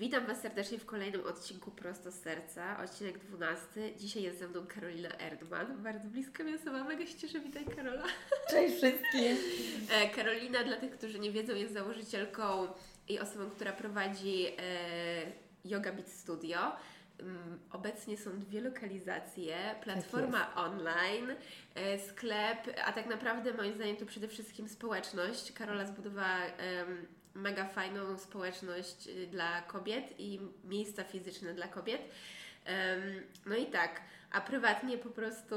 [0.00, 3.66] Witam Was serdecznie w kolejnym odcinku Prosto z Serca, odcinek 12.
[3.96, 8.02] Dzisiaj jest ze mną Karolina Erdman, bardzo bliska mi osoba, mega się cieszę, witaj Karola.
[8.50, 9.36] Cześć wszystkim!
[9.90, 12.68] E, Karolina, dla tych, którzy nie wiedzą, jest założycielką
[13.08, 14.52] i osobą, która prowadzi e,
[15.64, 16.58] Yoga Beat Studio.
[17.18, 21.30] Mm, Obecnie są dwie lokalizacje, platforma online,
[21.74, 25.52] e, sklep, a tak naprawdę moim zdaniem to przede wszystkim społeczność.
[25.52, 26.38] Karola zbudowała
[27.34, 32.02] mega fajną społeczność y, dla kobiet i miejsca fizyczne dla kobiet.
[33.46, 34.00] No i tak,
[34.30, 35.54] a prywatnie po prostu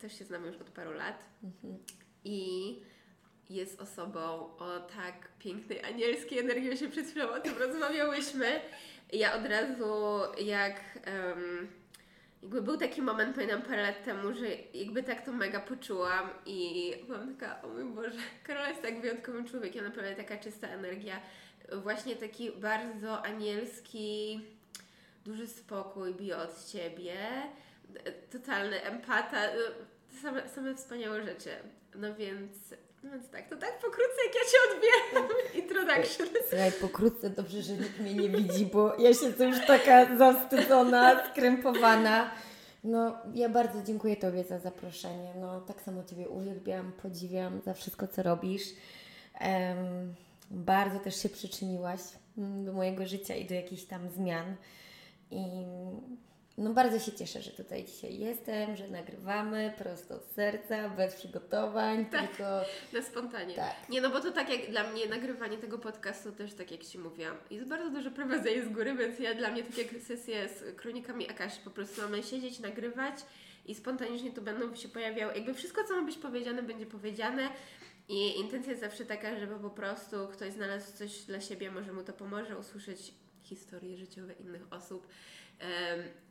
[0.00, 1.24] też się znamy już od paru lat
[2.24, 2.80] i
[3.50, 4.20] jest osobą
[4.56, 8.60] o tak pięknej anielskiej energii, się przed chwilą o tym rozmawiałyśmy.
[9.12, 11.68] Ja od razu jak em,
[12.44, 16.92] jakby był taki moment, pamiętam parę lat temu, że jakby tak to mega poczułam i
[17.06, 21.20] byłam taka, o mój Boże, Karola jest tak wyjątkowym człowiekiem, naprawdę taka czysta energia,
[21.82, 24.40] właśnie taki bardzo anielski,
[25.24, 27.16] duży spokój bije od Ciebie,
[28.32, 29.56] totalny empata, e,
[30.22, 31.50] same, same wspaniałe rzeczy.
[31.94, 36.28] No więc, no więc tak, to tak pokrótce jak ja Cię odbieram, introduction.
[36.48, 42.30] Słuchaj, pokrótce dobrze, że nikt mnie nie widzi, bo ja siedzę już taka zawstydzona, skrępowana.
[42.84, 45.32] No, ja bardzo dziękuję Tobie za zaproszenie.
[45.40, 48.62] No, tak samo Ciebie uwielbiam, podziwiam za wszystko, co robisz.
[49.40, 50.14] Em,
[50.50, 52.00] bardzo też się przyczyniłaś
[52.38, 54.56] mm, do mojego życia i do jakichś tam zmian.
[55.30, 55.44] I
[56.58, 62.06] no, bardzo się cieszę, że tutaj dzisiaj jestem, że nagrywamy prosto z serca, bez przygotowań,
[62.06, 62.28] Tak.
[62.28, 62.44] tylko
[62.92, 63.54] Na spontanie.
[63.54, 63.88] tak.
[63.88, 66.98] Nie, no bo to tak jak dla mnie nagrywanie tego podcastu też tak jak Ci
[66.98, 70.76] mówiłam, jest bardzo dużo prowadzenia z góry, więc ja dla mnie tak jak sesje z
[70.76, 73.14] kronikami Akashi, po prostu mamy siedzieć, nagrywać
[73.66, 77.48] i spontanicznie tu będą się pojawiały, jakby wszystko co ma być powiedziane będzie powiedziane
[78.08, 82.02] i intencja jest zawsze taka, żeby po prostu ktoś znalazł coś dla siebie, może mu
[82.02, 85.06] to pomoże usłyszeć historie życiowe innych osób.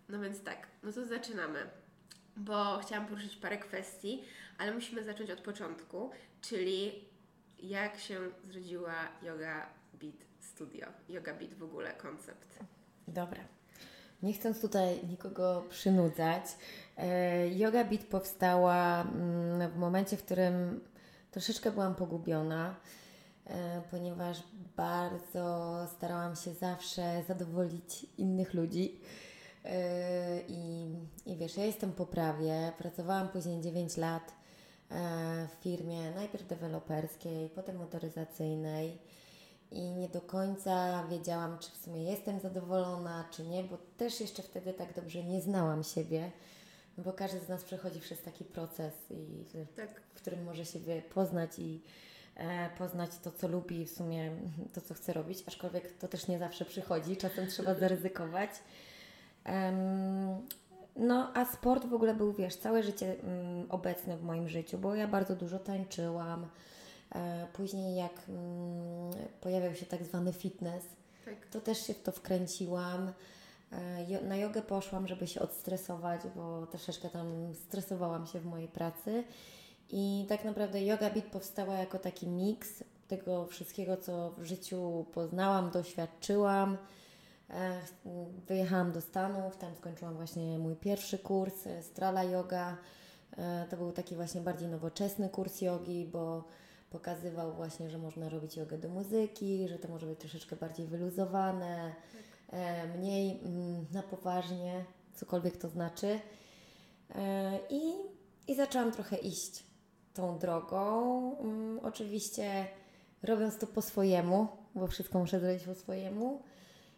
[0.09, 1.69] No więc tak, no to zaczynamy
[2.37, 4.23] bo chciałam poruszyć parę kwestii,
[4.57, 6.09] ale musimy zacząć od początku,
[6.41, 7.05] czyli
[7.59, 12.59] jak się zrodziła Yoga Beat Studio, Yoga Beat w ogóle, koncept.
[13.07, 13.41] Dobra.
[14.23, 16.43] Nie chcąc tutaj nikogo przynudzać,
[16.97, 20.81] e, Yoga Beat powstała mm, w momencie, w którym
[21.31, 22.75] troszeczkę byłam pogubiona,
[23.91, 24.43] ponieważ
[24.77, 28.99] bardzo starałam się zawsze zadowolić innych ludzi.
[29.65, 30.91] E, I,
[31.25, 34.33] I wiesz, ja jestem po prawie, pracowałam później 9 lat
[34.91, 38.97] e, w firmie najpierw deweloperskiej, potem motoryzacyjnej
[39.71, 44.43] i nie do końca wiedziałam, czy w sumie jestem zadowolona, czy nie, bo też jeszcze
[44.43, 46.31] wtedy tak dobrze nie znałam siebie,
[46.97, 50.01] no bo każdy z nas przechodzi przez taki proces, i w, Tak.
[50.01, 52.12] w którym może siebie poznać i e,
[52.77, 54.31] poznać to, co lubi i w sumie
[54.73, 58.49] to, co chce robić, aczkolwiek to też nie zawsze przychodzi, czasem trzeba zaryzykować.
[60.95, 64.95] No, a sport w ogóle był, wiesz, całe życie mm, obecny w moim życiu, bo
[64.95, 66.47] ja bardzo dużo tańczyłam.
[67.15, 69.11] E, później, jak mm,
[69.41, 70.83] pojawiał się tak zwany fitness,
[71.25, 71.45] Tak.
[71.51, 73.11] to też się w to wkręciłam.
[73.71, 79.23] E, Na jogę poszłam, żeby się odstresować, bo troszeczkę tam stresowałam się w mojej pracy.
[79.95, 85.71] I tak naprawdę Yoga Beat powstała jako taki miks tego wszystkiego, co w życiu poznałam,
[85.71, 86.77] doświadczyłam.
[87.49, 87.79] E,
[88.47, 92.77] Wyjechałam do Stanów, tam skończyłam właśnie mój pierwszy kurs e, Strala Yoga.
[93.37, 96.43] E, To był taki właśnie bardziej nowoczesny kurs jogi, bo
[96.89, 101.95] pokazywał właśnie, że można robić jogę do muzyki, że to może być troszeczkę bardziej wyluzowane,
[102.97, 106.19] mniej mm, na poważnie, cokolwiek to znaczy.
[107.69, 107.81] I,
[108.47, 109.72] I zaczęłam trochę iść
[110.13, 111.37] tą drogą.
[111.39, 112.67] Mm, Oczywiście
[113.23, 116.41] robiąc to po swojemu, bo wszystko muszę zrobić po swojemu.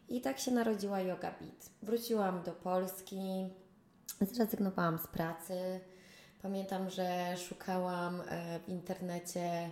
[0.10, 1.70] I tak się narodziła Yoga Beat.
[1.82, 3.50] Wróciłam do Polski,
[4.22, 5.80] zrezygnowałam z pracy.
[6.42, 9.72] Pamiętam, że szukałam e, w internecie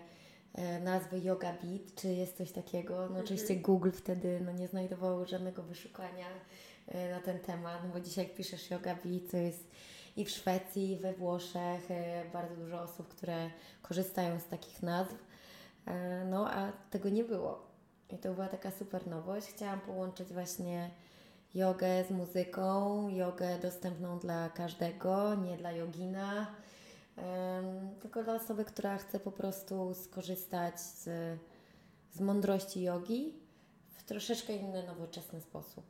[0.54, 3.10] e, nazwy Yoga Beat, czy jest coś takiego.
[3.10, 6.25] No oczywiście Google wtedy no, nie znajdował żadnego wyszukania
[6.88, 9.69] e, na ten temat, no bo dzisiaj jak piszesz Yoga Beat, to jest
[10.15, 13.50] i w Szwecji, i we Włoszech e, bardzo dużo osób, które
[13.81, 15.15] korzystają z takich nazw.
[15.86, 17.68] E, No a tego nie było.
[18.10, 19.48] I to była taka super nowość.
[19.48, 20.89] Chciałam połączyć właśnie
[21.56, 26.48] jogę z muzyką, jogę dostępną dla każdego, nie dla jogina,
[27.15, 31.04] em, tylko dla osoby, która chce po prostu skorzystać z,
[32.12, 33.33] z mądrości jogi
[33.89, 35.86] w troszeczkę inny, nowoczesny sposób.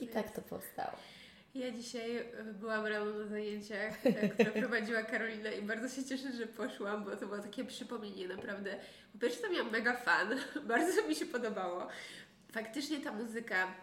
[0.00, 0.96] I tak to powstało.
[1.54, 2.24] Ja dzisiaj e,
[2.60, 7.16] byłam rano na zajęciach, e, które prowadziła Karolina i bardzo się cieszę, że poszłam, bo
[7.16, 8.76] to było takie przypomnienie naprawdę.
[9.12, 10.28] Po pierwsze to miałam mega fan,
[10.68, 11.88] bardzo mi się podobało.
[12.52, 13.74] Faktycznie ta muzyka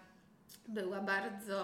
[0.68, 1.62] była bardzo...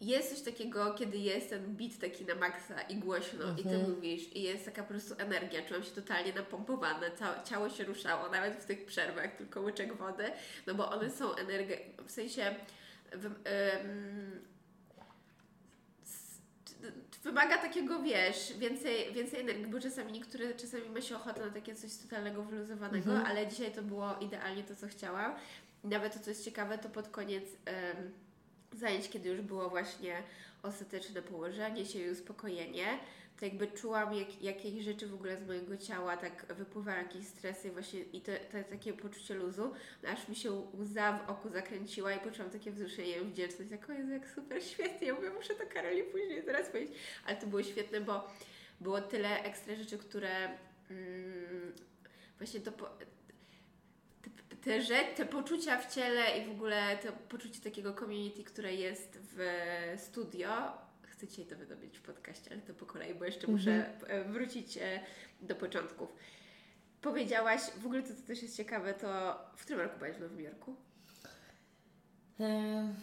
[0.00, 3.90] Jest coś takiego, kiedy jest ten beat taki na maksa i głośno i Ty Mhm.
[3.90, 8.28] mówisz i jest taka po prostu energia, czułam się totalnie napompowane, całe, ciało się ruszało,
[8.28, 10.24] nawet w tych przerwach, tylko łyczek wody,
[10.66, 11.76] no bo one są energia,
[12.06, 12.54] w sensie
[13.12, 13.30] w,
[17.22, 21.74] wymaga takiego, wiesz, więcej, więcej energii, bo czasami niektóre, czasami ma się ochotę na takie
[21.74, 23.26] coś totalnego, wyluzowanego, Mhm.
[23.26, 25.34] ale dzisiaj to było idealnie to, co chciałam.
[25.84, 27.44] Nawet to, co jest ciekawe, to pod koniec
[28.72, 30.22] zajęć, kiedy już było właśnie
[30.62, 32.86] ostateczne położenie się i uspokojenie,
[33.40, 37.70] to jakby czułam, jak, jakieś rzeczy w ogóle z mojego ciała tak wypływają, jakieś stresy
[37.70, 39.72] właśnie i to, to takie poczucie luzu,
[40.08, 44.10] aż mi się łza w oku zakręciła i poczułam takie wzruszenie, wdzięczność, jak o Jezu,
[44.10, 46.96] jak super, świetnie, ja mówię, muszę to Karoli później zaraz powiedzieć,
[47.26, 48.30] ale to było świetne, bo
[48.80, 50.48] było tyle ekstra rzeczy, które
[50.90, 51.72] mm,
[52.38, 52.90] właśnie to po,
[54.64, 59.18] te, te, te poczucia w ciele i w ogóle to poczucie takiego community, które jest
[59.22, 59.38] w
[59.96, 60.48] studio.
[61.02, 62.86] Chcę dzisiaj to wydobyć w podcaście, ale to po
[63.20, 65.00] bo jeszcze muszę e, wrócić e,
[65.40, 66.16] do początków.
[67.00, 70.40] Powiedziałaś, w ogóle to, co też jest ciekawe, to w którym roku byłaś w Nowym
[70.40, 70.76] Jorku?
[72.38, 72.94] Em,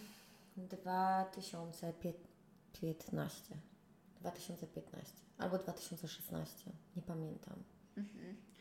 [0.57, 3.55] 2015.
[4.21, 7.63] 2015 albo 2016, nie pamiętam.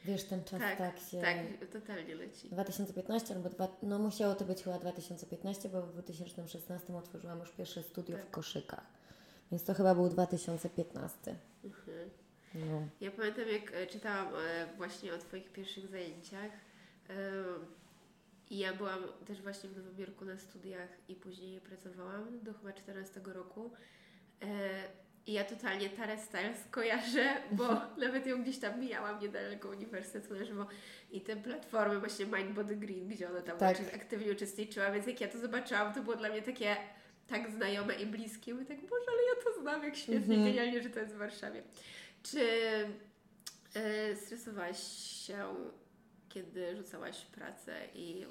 [0.05, 1.21] Wiesz, ten czas tak, tak, się.
[1.21, 1.37] tak,
[1.73, 2.49] totalnie leci.
[2.49, 7.83] 2015 albo dwa, no musiało to być chyba 2015, bo w 2016 otworzyłam już pierwsze
[7.83, 8.31] studio w Tak.
[8.31, 8.96] Koszykach.
[9.53, 11.35] Więc to chyba był 2015.
[11.65, 12.11] Mhm.
[12.55, 12.83] No.
[13.01, 16.51] Ja pamiętam, jak e, czytałam e, właśnie o Twoich pierwszych zajęciach.
[17.11, 17.15] e,
[18.51, 22.73] I ja byłam też właśnie w Nowym Jorku na studiach i później pracowałam do chyba
[22.73, 23.71] 14 roku.
[25.27, 27.65] I ja totalnie Tarę Styles kojarzę, bo
[28.05, 30.67] nawet ją gdzieś tam mijałam niedaleko uniwersytetu na żywo.
[31.11, 33.77] I te platformy właśnie Mind Body Green, gdzie ona tam Tak.
[33.95, 36.77] aktywnie uczestniczyła, więc jak ja to zobaczyłam, to było dla mnie takie
[37.29, 38.55] tak znajome i bliskie.
[38.55, 40.45] Mówię tak, Boże, ale ja to znam, jak świetnie, Mhm.
[40.45, 41.63] genialnie, że to jest w Warszawie.
[42.23, 42.41] Czy
[43.75, 44.79] e, stresowałaś
[45.27, 45.39] się,
[46.29, 48.27] kiedy rzucałaś pracę i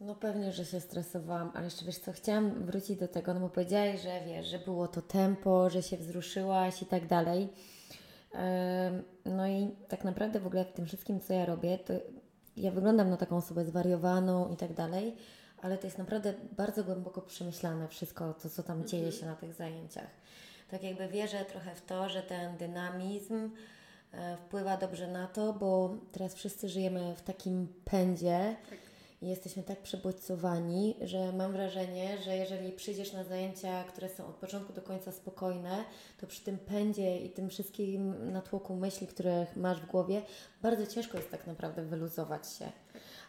[0.00, 3.48] No pewnie, że się stresowałam, ale jeszcze wiesz co, chciałam wrócić do tego, no bo
[3.48, 7.48] powiedziałaś, że wiesz, że było to tempo, że się wzruszyłaś i tak dalej.
[9.24, 11.92] No i tak naprawdę w ogóle w tym wszystkim, co ja robię, to
[12.56, 15.16] ja wyglądam na taką osobę zwariowaną i tak dalej,
[15.66, 19.54] ale to jest naprawdę bardzo głęboko przemyślane wszystko, to co tam dzieje się na tych
[19.54, 20.10] zajęciach.
[20.70, 23.50] Tak jakby wierzę trochę w to, że ten dynamizm
[24.12, 28.78] e, wpływa dobrze na to, bo teraz wszyscy żyjemy w takim pędzie, tak,
[29.22, 34.36] i jesteśmy tak przebodźcowani, że mam wrażenie, że jeżeli przyjdziesz na zajęcia, które są od
[34.36, 35.84] początku do końca spokojne,
[36.18, 40.22] to przy tym pędzie i tym wszystkim natłoku myśli, które masz w głowie,
[40.62, 42.72] bardzo ciężko jest tak naprawdę wyluzować się.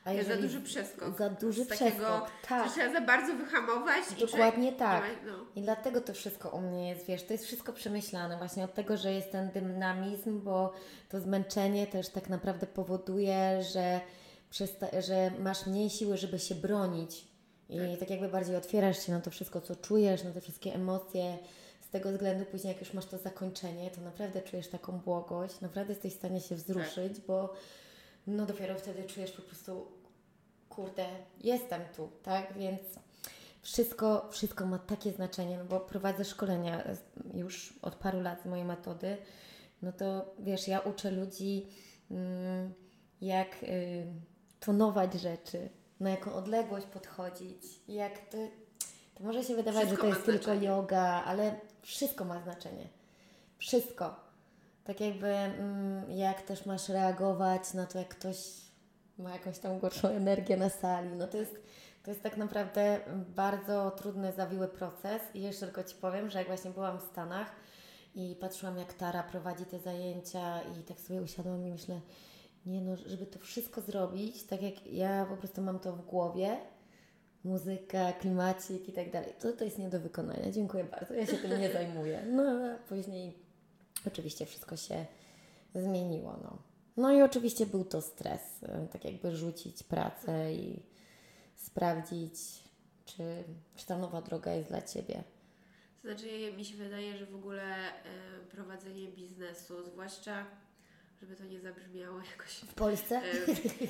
[0.07, 1.17] A jest za duży przeskok.
[1.17, 2.71] Za duży Z takiego, przeskok, że tak.
[2.71, 5.03] trzeba za bardzo wyhamować i Dokładnie człowiek tak.
[5.25, 5.33] No.
[5.55, 8.97] I dlatego to wszystko u mnie jest, wiesz, to jest wszystko przemyślane właśnie od tego,
[8.97, 10.73] że jest ten dynamizm, bo
[11.09, 14.01] to zmęczenie też tak naprawdę powoduje, że,
[14.99, 17.27] że masz mniej siły, żeby się bronić.
[17.69, 18.09] I tak.
[18.09, 21.37] jakby bardziej otwierasz się na to wszystko, co czujesz, na te wszystkie emocje.
[21.81, 25.93] Z tego względu później, jak już masz to zakończenie, to naprawdę czujesz taką błogość, naprawdę
[25.93, 27.53] jesteś w stanie się wzruszyć, bo
[28.27, 29.87] no dopiero wtedy czujesz po prostu,
[30.69, 31.05] kurde,
[31.41, 32.53] jestem tu, tak?
[32.53, 32.81] Więc
[33.61, 36.83] wszystko, wszystko ma takie znaczenie, no bo prowadzę szkolenia
[37.33, 39.17] już od paru lat z mojej metody,
[39.81, 41.67] no to wiesz, ja uczę ludzi
[42.11, 42.73] mm,
[43.21, 44.05] jak y,
[44.59, 45.69] tonować rzeczy,
[45.99, 48.37] na jaką odległość podchodzić, jak to,
[49.15, 52.87] to może się wydawać, Wszystko że to jest tylko yoga, ale wszystko ma znaczenie.
[53.57, 54.26] Wszystko.
[54.87, 58.37] Tak jakby mm, jak też masz reagować na to, jak ktoś
[59.17, 61.09] ma jakąś tam gorszą energię na sali.
[61.15, 61.55] No to jest,
[62.03, 62.99] to jest tak naprawdę
[63.35, 65.21] bardzo trudny, zawiły proces.
[65.33, 67.51] I jeszcze tylko Ci powiem, że jak właśnie byłam w Stanach
[68.15, 72.01] i patrzyłam, jak Tara prowadzi te zajęcia i tak sobie usiadłam i myślę,
[72.65, 76.57] nie no, żeby to wszystko zrobić, tak jak ja po prostu mam to w głowie,
[77.43, 80.51] muzyka, klimacik i tak dalej, to to jest nie do wykonania.
[80.51, 82.23] Dziękuję bardzo, ja się tym nie zajmuję.
[82.31, 83.46] No a później
[84.05, 85.05] oczywiście wszystko się
[85.75, 86.57] zmieniło, no.
[86.97, 90.83] No i oczywiście był to stres, e, tak jakby rzucić pracę i
[91.55, 92.33] sprawdzić,
[93.05, 93.43] czy,
[93.75, 95.23] czy ta nowa droga jest dla Ciebie.
[96.01, 97.93] To znaczy, mi się wydaje, że w ogóle e,
[98.49, 100.45] prowadzenie biznesu, zwłaszcza
[101.21, 102.53] żeby to nie zabrzmiało jakoś.
[102.53, 103.21] W Polsce?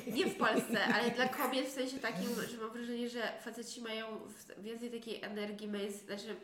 [0.06, 3.80] E, nie w Polsce, ale dla kobiet w sensie takim, że mam wrażenie, że faceci
[3.80, 4.06] mają
[4.58, 6.36] więcej takiej energii, jest, znaczy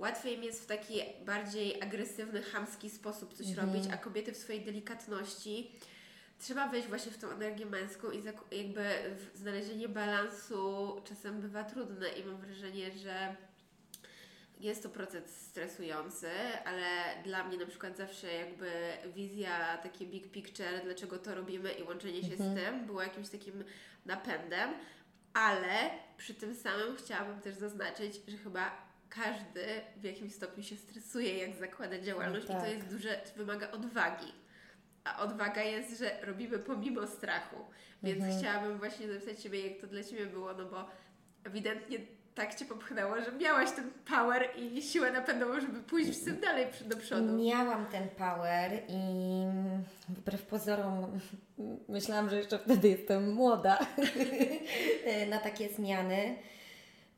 [0.00, 3.68] łatwiej im jest w taki bardziej agresywny, chamski sposób coś mhm.
[3.68, 5.70] robić, a kobiety w swojej delikatności
[6.38, 8.84] trzeba wejść właśnie w tą energię męską i jakby
[9.34, 13.36] znalezienie balansu czasem bywa trudne i mam wrażenie, że
[14.60, 16.30] jest to proces stresujący,
[16.64, 16.82] ale
[17.24, 18.70] dla mnie na przykład zawsze jakby
[19.14, 22.52] wizja, takie big picture, dlaczego to robimy i łączenie się mhm.
[22.52, 23.64] z tym było jakimś takim
[24.06, 24.70] napędem,
[25.34, 29.64] ale przy tym samym chciałabym też zaznaczyć, że chyba każdy
[29.96, 32.62] w jakimś stopniu się stresuje, jak zakłada działalność no tak.
[32.62, 32.78] i to tak.
[32.78, 34.32] jest duże, wymaga odwagi.
[35.04, 37.56] A odwaga jest, że robimy pomimo strachu.
[38.02, 38.38] Więc mhm.
[38.38, 40.88] chciałabym właśnie zapytać Ciebie, jak to dla Ciebie było, no bo
[41.44, 41.98] ewidentnie
[42.34, 46.66] tak Cię popchnęło, że miałaś ten power i siłę napędową, żeby pójść z tym dalej
[46.86, 47.36] do przodu.
[47.36, 49.44] Miałam ten power i
[50.08, 51.20] wbrew pozorom
[51.88, 53.78] myślałam, że jeszcze wtedy jestem młoda
[55.30, 56.36] na takie zmiany.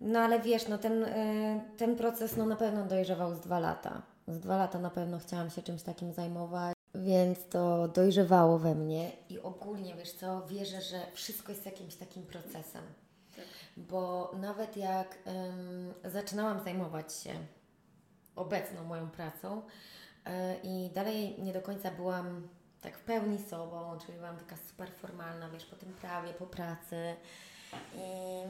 [0.02, 4.02] No ale wiesz, no ten, y, ten proces no na pewno dojrzewał z dwa lata.
[4.28, 9.12] Z dwa lata na pewno chciałam się czymś takim zajmować, więc to dojrzewało we mnie
[9.30, 12.82] i ogólnie, wiesz co, wierzę, że wszystko jest jakimś takim procesem.
[13.36, 13.44] Tak.
[13.76, 17.30] Bo nawet jak um, zaczynałam zajmować się
[18.36, 19.62] obecną moją pracą
[20.26, 20.32] yy,
[20.62, 22.48] i dalej nie do końca byłam
[22.80, 27.14] tak w pełni sobą, czyli byłam taka super formalna, wiesz, po tym prawie, po pracy.
[27.94, 28.42] I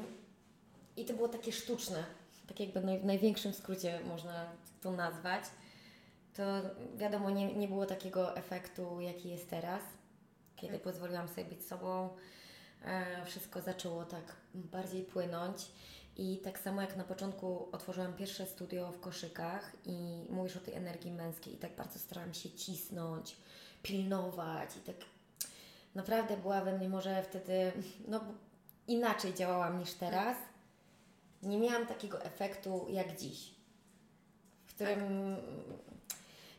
[0.97, 2.05] i to było takie sztuczne,
[2.49, 4.47] tak jakby w największym skrócie można
[4.81, 5.45] to nazwać.
[6.37, 6.43] To
[6.97, 9.83] wiadomo, nie, nie było takiego efektu, jaki jest teraz,
[10.57, 10.83] kiedy tak.
[10.83, 12.09] pozwoliłam sobie być sobą.
[12.85, 15.69] E, wszystko zaczęło tak bardziej płynąć.
[16.17, 20.75] I tak samo jak na początku otworzyłam pierwsze studio w koszykach i mówisz o tej
[20.75, 23.37] energii męskiej i tak bardzo starałam się cisnąć,
[23.83, 24.97] pilnować i tak
[25.95, 27.73] naprawdę była we mnie może wtedy,
[28.09, 28.21] no
[28.89, 30.37] inaczej działałam niż teraz
[31.43, 33.55] nie miałam takiego efektu jak dziś,
[34.65, 35.37] w którym,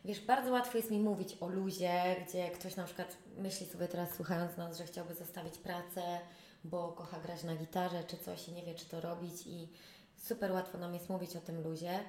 [0.05, 4.15] wiesz, bardzo łatwo jest mi mówić o luzie, gdzie ktoś na przykład myśli sobie teraz
[4.15, 6.19] słuchając nas, że chciałby zostawić pracę,
[6.63, 9.69] bo kocha grać na gitarze czy coś i nie wie, czy to robić i
[10.17, 11.99] super łatwo nam jest mówić o tym luzie,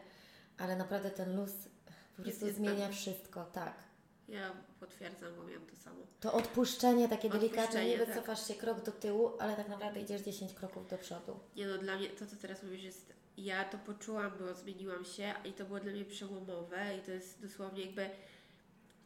[0.58, 1.52] ale naprawdę ten luz
[2.16, 3.74] po prostu zmienia wszystko, tak.
[4.28, 6.06] Ja potwierdzam, bo miałam to samo.
[6.20, 8.48] To odpuszczenie takie delikatne, nie wycofasz tak.
[8.48, 11.40] się krok do tyłu, ale tak naprawdę idziesz 10 kroków do przodu.
[11.56, 13.14] Nie no, dla mnie to, co teraz mówisz, jest.
[13.36, 17.42] Ja to poczułam, bo zmieniłam się i to było dla mnie przełomowe i to jest
[17.42, 18.10] dosłownie jakby.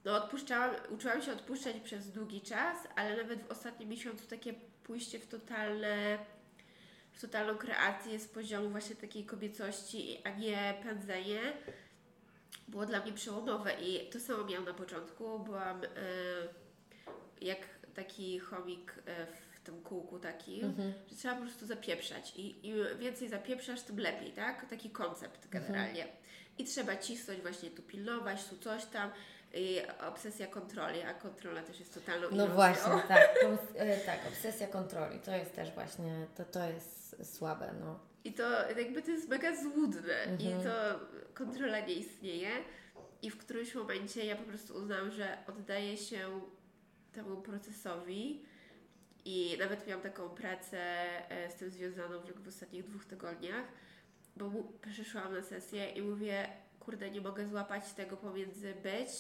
[0.05, 5.19] No, odpuszczałam, uczyłam się odpuszczać przez długi czas, ale nawet w ostatnim miesiącu takie pójście
[5.19, 6.19] w totalne
[7.13, 11.41] w totalną kreację z poziomu właśnie takiej kobiecości, a nie pędzenie
[12.69, 15.39] było dla mnie przełomowe i to samo miałam na początku.
[15.39, 15.89] Byłam e,
[17.41, 17.59] jak
[17.95, 20.93] taki chomik e, w tym kółku takim, mhm.
[21.11, 24.71] że trzeba po prostu zapieprzać i im więcej zapieprzasz, tym lepiej, tak?
[24.71, 26.03] Taki koncept generalnie.
[26.03, 26.19] Mhm.
[26.59, 29.11] I trzeba cisnąć właśnie tu pilnować, tu coś tam.
[29.55, 32.55] I obsesja kontroli, a kontrola też jest totalną No iluzją.
[32.55, 33.29] właśnie, tak,
[33.75, 37.99] e, tak, obsesja kontroli, to jest też właśnie, to, to jest słabe, no.
[38.25, 40.61] I to jakby to jest mega złudne mhm.
[40.61, 40.71] i to
[41.35, 42.51] kontrola nie istnieje.
[43.23, 46.41] I w którymś momencie ja po prostu uznałam, że oddaję się
[47.13, 48.45] temu procesowi
[49.25, 50.79] i nawet miałam taką pracę
[51.31, 53.65] e, z tym związaną w ostatnich dwóch tygodniach,
[54.37, 54.51] bo
[54.91, 56.49] przyszłam na sesję i mówię,
[56.81, 59.11] kurde, nie mogę złapać tego pomiędzy być,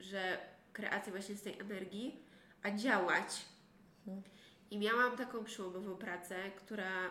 [0.00, 0.38] że
[0.72, 2.24] kreacja właśnie z tej energii,
[2.62, 3.44] a działać.
[4.70, 7.08] I miałam taką przełomową pracę, która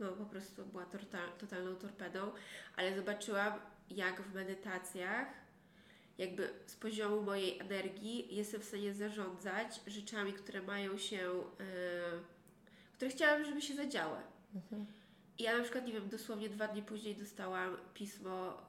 [0.00, 0.86] no po prostu była
[1.38, 2.32] totalną torpedą,
[2.76, 3.52] ale zobaczyłam,
[3.90, 5.28] jak w medytacjach,
[6.18, 12.22] jakby z poziomu mojej energii, jestem w stanie zarządzać rzeczami, które mają się, yy,
[12.96, 14.16] które chciałam, żeby się zadziały.
[15.38, 18.62] I ja na przykład, nie wiem, dosłownie dwa dni później dostałam pismo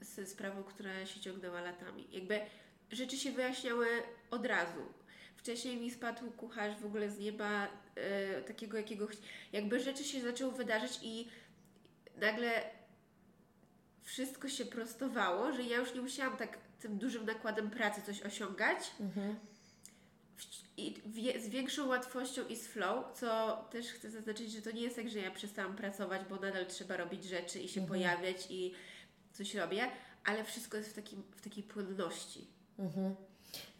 [0.00, 2.06] z sprawą, która się ciągnęła latami.
[2.12, 2.40] Jakby
[2.90, 3.86] rzeczy się wyjaśniały
[4.30, 4.80] od razu.
[5.36, 9.08] Wcześniej mi spadł kucharz w ogóle z nieba, yy, takiego jakiego.
[9.52, 11.28] Jakby rzeczy się zaczęły wydarzyć i
[12.16, 12.70] nagle
[14.02, 18.90] wszystko się prostowało, że ja już nie musiałam tak tym dużym nakładem pracy coś osiągać.
[19.00, 19.36] Mhm.
[20.76, 21.02] I
[21.40, 25.08] z większą łatwością i z flow, co też chcę zaznaczyć, że to nie jest tak,
[25.08, 27.88] że ja przestałam pracować, bo nadal trzeba robić rzeczy i się mhm.
[27.88, 28.74] pojawiać i
[29.32, 29.90] coś robię,
[30.24, 32.46] ale wszystko jest w, takim, w takiej płynności.
[32.80, 33.16] Mhm.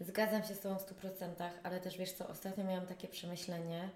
[0.01, 3.91] Zgadzam się z Tobą w 100%, ale też wiesz co, ostatnio miałam takie przemyślenie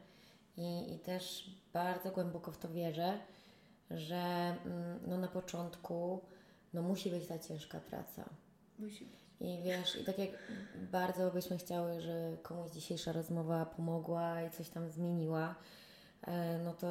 [0.56, 3.18] i, i też bardzo głęboko w to wierzę,
[3.90, 4.16] że
[4.64, 6.20] mm, no na początku
[6.74, 8.24] no musi być ta ciężka praca.
[8.78, 9.24] Musi być.
[9.40, 10.30] I wiesz, i tak jak
[10.92, 15.54] bardzo byśmy chciały, że komuś dzisiejsza rozmowa pomogła i coś tam zmieniła,
[16.22, 16.86] e, no to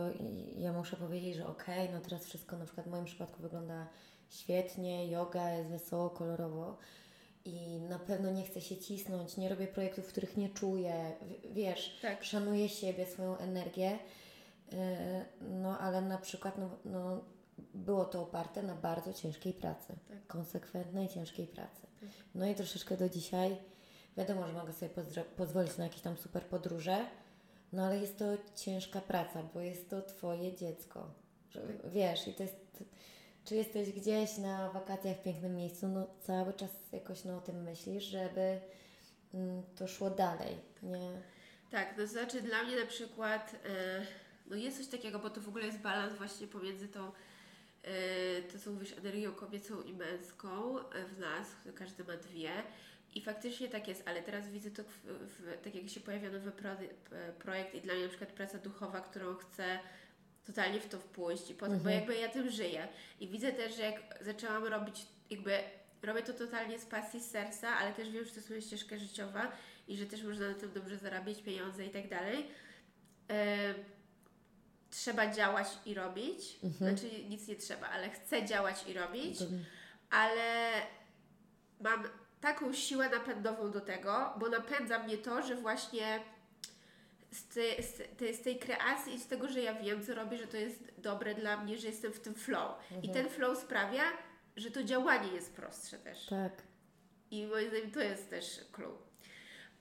[0.58, 3.88] ja muszę powiedzieć, że okej, no teraz wszystko na przykład w moim przypadku wygląda
[4.30, 6.78] świetnie, yoga jest wesoło, kolorowo
[7.46, 11.12] i na pewno nie chcę się cisnąć, nie robię projektów, których nie czuję,
[11.52, 12.24] wiesz, Tak.
[12.24, 14.00] szanuję siebie, swoją energię,
[14.74, 17.24] e, no ale na przykład no, no,
[17.74, 20.28] było to oparte na bardzo ciężkiej pracy, Tak.
[20.28, 21.88] konsekwentnej, ciężkiej pracy.
[22.00, 22.10] Tak.
[22.36, 23.58] No i troszeczkę do dzisiaj,
[24.18, 24.92] wiadomo, że mogę sobie
[25.38, 27.06] pozwolić na jakieś tam super podróże,
[27.74, 31.08] no ale jest to ciężka praca, bo jest to Twoje dziecko.
[31.50, 32.84] Że, wiesz, i to jest,
[33.46, 37.64] czy jesteś gdzieś na wakacjach w pięknym miejscu, no cały czas jakoś no, o tym
[37.64, 38.60] myślisz, żeby
[39.34, 41.22] mm, to szło dalej, nie?
[41.72, 44.06] Tak, to znaczy dla mnie na przykład e,
[44.48, 47.12] no jest coś takiego, bo to w ogóle jest balans właśnie pomiędzy tą
[47.84, 52.52] e, to co mówisz, energią kobiecą i męską e, w nas, każdy ma dwie
[53.16, 56.52] i faktycznie tak jest, ale teraz widzę to, w, w, tak jak się pojawia nowy
[56.52, 56.70] pro,
[57.40, 59.80] projekt i dla mnie na przykład praca duchowa, którą chcę
[60.46, 62.88] totalnie w to wpójść, i potem, bo jakby ja tym żyję.
[63.20, 65.60] I widzę też, że jak zaczęłam robić jakby
[66.02, 68.98] robię to totalnie z pasji, z serca, ale też wiem, że to jest moja ścieżka
[68.98, 69.52] życiowa
[69.88, 72.48] i że też można na tym dobrze zarabiać pieniądze i tak dalej.
[73.32, 73.74] E,
[74.90, 76.60] trzeba działać i robić.
[76.78, 79.40] Znaczy nic nie trzeba, ale chcę działać i robić,
[80.10, 80.72] ale
[81.82, 82.04] mam
[82.42, 86.20] taką siłę napędową do tego, bo napędza mnie to, że właśnie
[87.34, 90.48] z, tej- z, z tej kreacji i z tego, że ja wiem, co robię, że
[90.48, 92.72] to jest dobre dla mnie, że jestem w tym flow.
[93.04, 94.04] I ten flow sprawia,
[94.58, 96.26] że to działanie jest prostsze też.
[96.26, 96.64] Tak.
[97.32, 98.98] I moim zdaniem to jest też clue.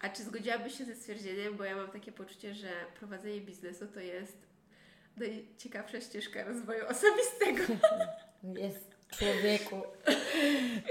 [0.01, 2.69] A czy zgodziłabyś się ze stwierdzeniem, bo ja mam takie poczucie, że
[2.99, 4.37] prowadzenie biznesu to jest
[5.17, 7.63] najciekawsza ścieżka rozwoju osobistego.
[8.61, 9.83] Jest człowieku.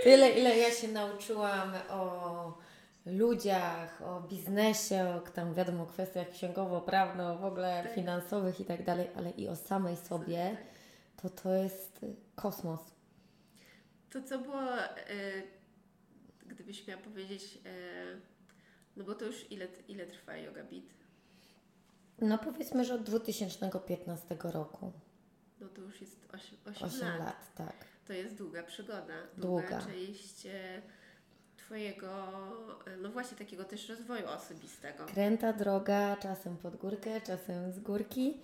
[0.03, 2.57] Tyle, ile ja się nauczyłam o
[3.05, 7.93] ludziach, o biznesie, o tam wiadomo kwestiach księgowo-prawno, w ogóle Tak.
[7.95, 10.57] finansowych i tak dalej, ale i o samej sobie,
[11.21, 12.79] to to jest y, kosmos.
[14.09, 14.97] To co było, e,
[16.47, 17.69] gdybyś miała powiedzieć, e,
[18.97, 20.83] no bo to już ile, ile trwa Yoga Beat?
[22.21, 24.91] No powiedzmy, że od 2015 roku.
[25.59, 27.19] No to już jest 8, 8, 8 lat.
[27.19, 27.75] lat, tak.
[28.07, 29.13] To jest długa przygoda.
[29.37, 29.81] Długa.
[29.85, 30.81] część e,
[31.71, 32.07] Twojego,
[32.87, 35.05] e, no właśnie takiego też rozwoju osobistego.
[35.05, 38.37] Kręta droga, czasem pod górkę, czasem z górki,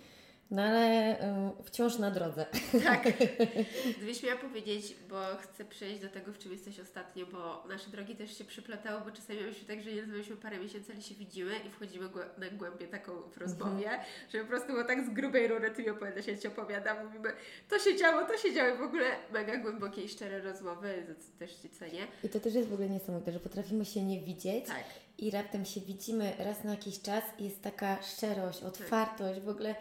[0.51, 1.15] no ale
[1.59, 2.45] y, wciąż na drodze.
[2.83, 3.03] Tak.
[3.97, 8.15] Gdybyś miała powiedzieć, bo chcę przejść do tego, w czym jesteś ostatnio, bo nasze drogi
[8.15, 11.51] też się przyplatały, bo czasami mieliśmy tak, że nie rozmawialiśmy parę miesięcy, ale się widzimy
[11.67, 13.89] i wchodzimy na głębie taką w rozmowie,
[14.33, 17.29] że po prostu było tak z grubej rury, ty mi opowiadasz, ja Ci opowiadam, mówimy,
[17.69, 21.39] to się działo, to się działo, w ogóle mega głębokie i szczere rozmowy, za co
[21.39, 22.07] też Ci cenię.
[22.23, 24.83] I to też jest w ogóle niesamowite, że potrafimy się nie widzieć Tak.
[25.17, 29.75] i raptem się widzimy raz na jakiś czas i jest taka szczerość, otwartość, w ogóle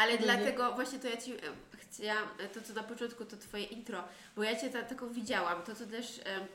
[0.00, 0.22] Ale Mhm.
[0.24, 1.38] dlatego właśnie to ja Ci e,
[1.76, 4.04] chciałam, e, to co na początku, to Twoje intro,
[4.36, 6.46] bo ja Cię ta, taką widziałam, to co też e,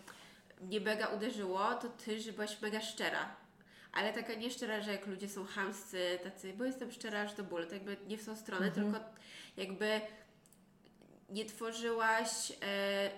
[0.66, 3.36] mnie mega uderzyło, to Ty, że byłaś mega szczera.
[3.94, 7.44] Ale taka nie szczera, że jak ludzie są chamscy, tacy, bo jestem szczera aż do
[7.44, 8.92] bólu, to jakby nie w tą stronę, Mhm.
[8.94, 9.06] tylko
[9.58, 10.02] jakby
[11.30, 13.12] nie tworzyłaś e,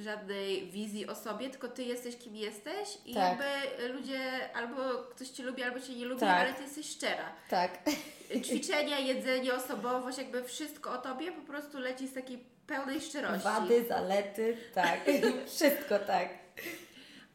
[0.00, 3.38] żadnej wizji o sobie, tylko Ty jesteś kim jesteś i Tak.
[3.38, 6.40] jakby ludzie albo ktoś Cię lubi, albo Cię nie lubi, Tak.
[6.40, 7.78] ale Ty jesteś szczera tak.
[8.46, 13.44] ćwiczenia, jedzenie, osobowość, jakby wszystko o tobie po prostu leci z takiej pełnej szczerości.
[13.44, 15.00] Wady, zalety, tak.
[15.56, 16.28] Wszystko tak.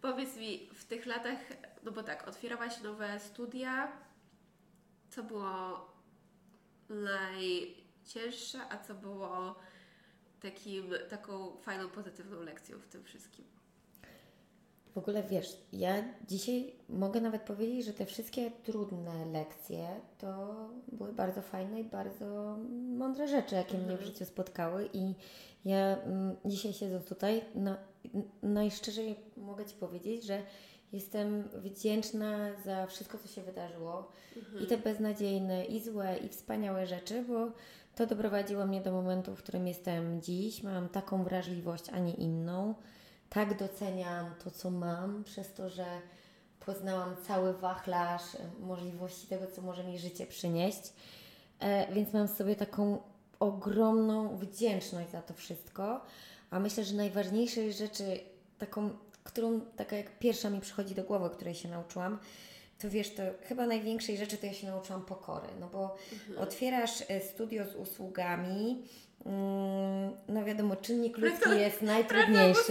[0.01, 1.37] Powiedz mi, w tych latach,
[1.83, 3.91] no bo tak, otwierałaś nowe studia,
[5.09, 5.87] co było
[6.89, 9.55] najcięższe, a co było
[10.41, 13.45] takim, taką fajną, pozytywną lekcją w tym wszystkim?
[14.93, 20.55] W ogóle wiesz, ja dzisiaj mogę nawet powiedzieć, że te wszystkie trudne lekcje to
[20.91, 22.57] były bardzo fajne i bardzo
[22.97, 24.89] mądre rzeczy, jakie mnie w życiu spotkały.
[24.93, 25.13] I
[25.65, 27.77] ja mm, dzisiaj siedząc tutaj, na,
[28.15, 30.41] n- najszczerzej mogę Ci powiedzieć, że
[30.93, 34.11] jestem wdzięczna za wszystko, co się wydarzyło.
[34.63, 37.51] I te beznadziejne, i złe, i wspaniałe rzeczy, bo
[37.97, 40.63] to doprowadziło mnie do momentu, w którym jestem dziś.
[40.63, 42.75] Mam taką wrażliwość, a nie inną.
[43.29, 45.85] Tak doceniam to, co mam, przez to, że
[46.65, 48.21] poznałam cały wachlarz
[48.59, 50.93] możliwości tego, co może mi życie przynieść.
[51.59, 52.97] E, więc mam sobie taką
[53.39, 56.01] ogromną wdzięczność za to wszystko.
[56.49, 58.19] A myślę, że najważniejszej rzeczy,
[58.57, 58.89] taką,
[59.23, 62.19] którą taka jak pierwsza mi przychodzi do głowy, której się nauczyłam,
[62.79, 65.95] to wiesz, to chyba największej rzeczy to ja się nauczyłam pokory, no bo
[66.37, 68.83] otwierasz e, studio z usługami,
[69.25, 72.61] mm, no wiadomo, czynnik ludzki Praca- jest najtrudniejszy.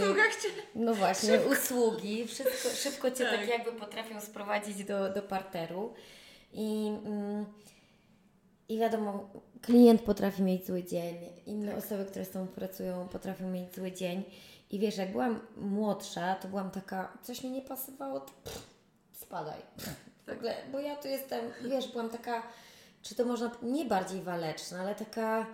[0.75, 3.41] No właśnie, usługi, wszystko, szybko Cię tak.
[3.41, 3.49] Tak.
[3.49, 5.95] jakby potrafią sprowadzić do, do parteru
[6.53, 7.47] i, mm,
[8.69, 9.31] i wiadomo,
[9.63, 11.17] klient potrafi mieć zły dzień,
[11.47, 14.23] inne osoby, które z Tobą pracują potrafią mieć zły dzień
[14.71, 18.76] i wiesz, jak byłam młodsza, to byłam taka, coś mi nie pasowało, to pff,
[19.17, 19.61] spadaj.
[20.27, 22.43] W ogóle, bo ja tu jestem, wiesz, byłam taka,
[23.03, 25.47] czy to można, nie bardziej waleczna, ale taka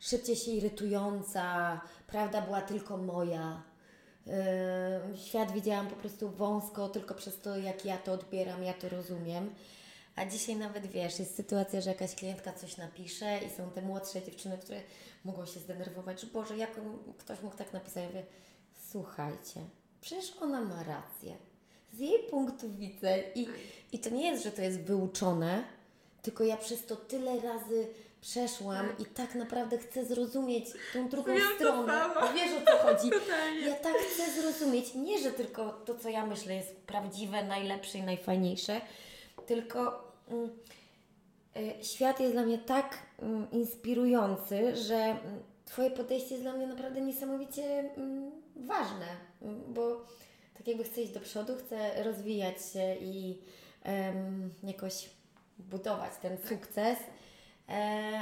[0.00, 3.62] szybciej się irytująca, prawda była tylko moja.
[4.26, 8.88] Yy, Świat widziałam po prostu wąsko, tylko przez to, jak ja to odbieram, ja to
[8.88, 9.54] rozumiem.
[10.16, 14.22] A dzisiaj nawet wiesz, jest sytuacja, że jakaś klientka coś napisze i są te młodsze
[14.22, 14.80] dziewczyny, które
[15.24, 16.70] mogą się zdenerwować, że Boże, jak
[17.18, 18.02] ktoś mógł tak napisać?
[18.02, 18.26] Ja mówię,
[18.90, 19.60] słuchajcie,
[20.00, 21.36] przecież ona ma rację.
[21.92, 23.48] Z jej punktu widzenia i,
[23.92, 25.64] i to nie jest, że to jest wyuczone,
[26.22, 27.86] tylko ja przez to tyle razy
[28.20, 32.04] przeszłam i tak naprawdę chcę zrozumieć tą drugą to stronę.
[32.34, 33.10] Wiesz o co chodzi?
[33.20, 33.60] Totalnie.
[33.60, 38.02] Ja tak chcę zrozumieć, nie, że tylko to, co ja myślę, jest prawdziwe, najlepsze i
[38.02, 38.80] najfajniejsze,
[39.46, 40.50] tylko mm,
[41.56, 46.66] y, świat jest dla mnie tak mm, inspirujący, że mm, Twoje podejście jest dla mnie
[46.66, 49.06] naprawdę niesamowicie mm, ważne,
[49.42, 50.06] mm, bo
[50.58, 53.38] tak jakby chcę iść do przodu, chcę rozwijać się i
[53.82, 55.10] em, jakoś
[55.58, 56.98] budować ten sukces.
[57.68, 57.72] E,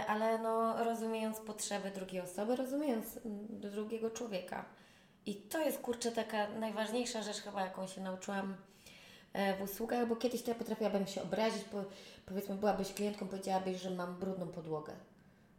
[0.08, 4.64] ale no, rozumiejąc potrzeby drugiej osoby, rozumiejąc mm, drugiego człowieka.
[5.26, 8.56] I to jest kurczę taka najważniejsza rzecz chyba, jaką się nauczyłam
[9.32, 11.84] e, w usługach, bo kiedyś to ja potrafiłabym się obrazić, po,
[12.26, 14.92] powiedzmy byłabyś klientką, powiedziałabyś, że mam brudną podłogę.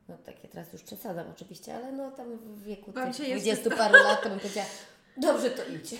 [0.10, 3.70] No takie teraz już przesadzam oczywiście, ale no tam w wieku Wam tych się jeszcze
[3.70, 4.68] 20 paru lat to bym powiedziała,
[5.18, 5.96] dobrze to idź.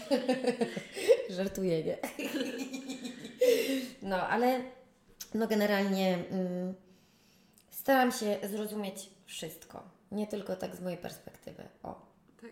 [1.38, 1.98] Żartuję, nie?
[4.10, 4.62] no, ale
[5.34, 6.74] no generalnie mm,
[7.70, 9.90] staram się zrozumieć wszystko.
[10.12, 11.64] Nie tylko tak z mojej perspektywy.
[11.84, 12.06] O,
[12.42, 12.52] Tak.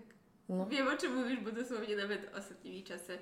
[0.49, 0.65] no.
[0.65, 3.17] Wiem o czym mówisz, bo dosłownie nawet ostatnimi czasy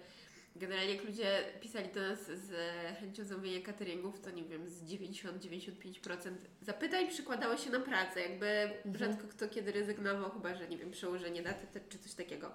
[0.55, 2.51] generalnie jak ludzie pisali do nas z
[2.99, 8.21] chęcią zamówienia cateringów, to nie wiem, z 90-95% zapytań przykładało się na pracę.
[8.21, 12.51] Jakby rzadko kto kiedy rezygnował, chyba że nie wiem, przełożenie daty czy coś takiego.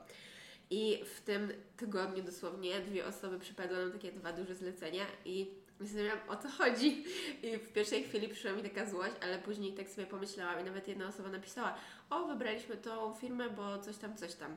[0.70, 5.50] I w tym tygodniu dosłownie dwie osoby przypadły nam takie dwa duże zlecenia i
[5.81, 7.04] zastanawiałam o co chodzi.
[7.42, 10.88] I w pierwszej chwili przyszła mi taka złość, ale później tak sobie pomyślałam i nawet
[10.88, 11.74] jedna osoba napisała,
[12.11, 14.57] o wybraliśmy tą firmę, bo coś tam, coś tam.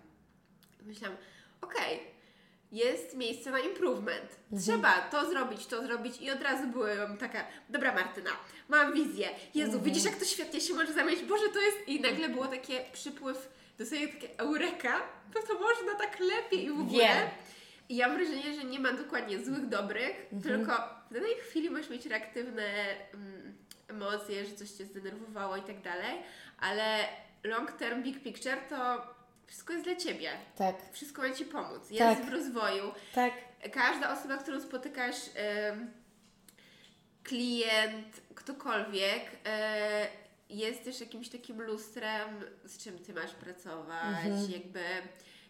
[0.86, 1.18] Myślałam,
[1.62, 2.00] okej,
[2.72, 4.40] jest miejsce na improvement.
[4.62, 8.32] Trzeba to zrobić, to zrobić i od razu byłam taka, dobra Martyna,
[8.70, 9.30] mam wizję.
[9.56, 11.78] Jezu, widzisz jak to świetnie się może zamienić, Boże, to jest...
[11.88, 13.50] I nagle było takie przypływ,
[13.84, 15.02] dosłownie takie eureka,
[15.34, 17.04] to to można tak lepiej i w ogóle.
[17.04, 17.28] Wiem.
[17.90, 20.74] I ja mam wrażenie, że nie ma dokładnie złych, dobrych, tylko
[21.10, 22.64] w danej chwili możesz mieć reaktywne
[23.14, 26.18] mm, emocje, że coś Cię zdenerwowało i tak dalej,
[26.60, 26.98] ale
[27.44, 29.02] long term, big picture to
[29.48, 30.30] wszystko jest dla Ciebie.
[30.58, 31.90] Tak, Wszystko ma Ci pomóc.
[31.90, 32.26] Jest Tak.
[32.26, 32.94] w rozwoju.
[33.16, 33.34] tak,
[33.74, 35.92] Każda osoba, którą spotykasz, em,
[37.24, 40.08] klient, ktokolwiek, e,
[40.52, 42.30] jest też jakimś takim lustrem,
[42.66, 44.80] z czym Ty masz pracować, jakby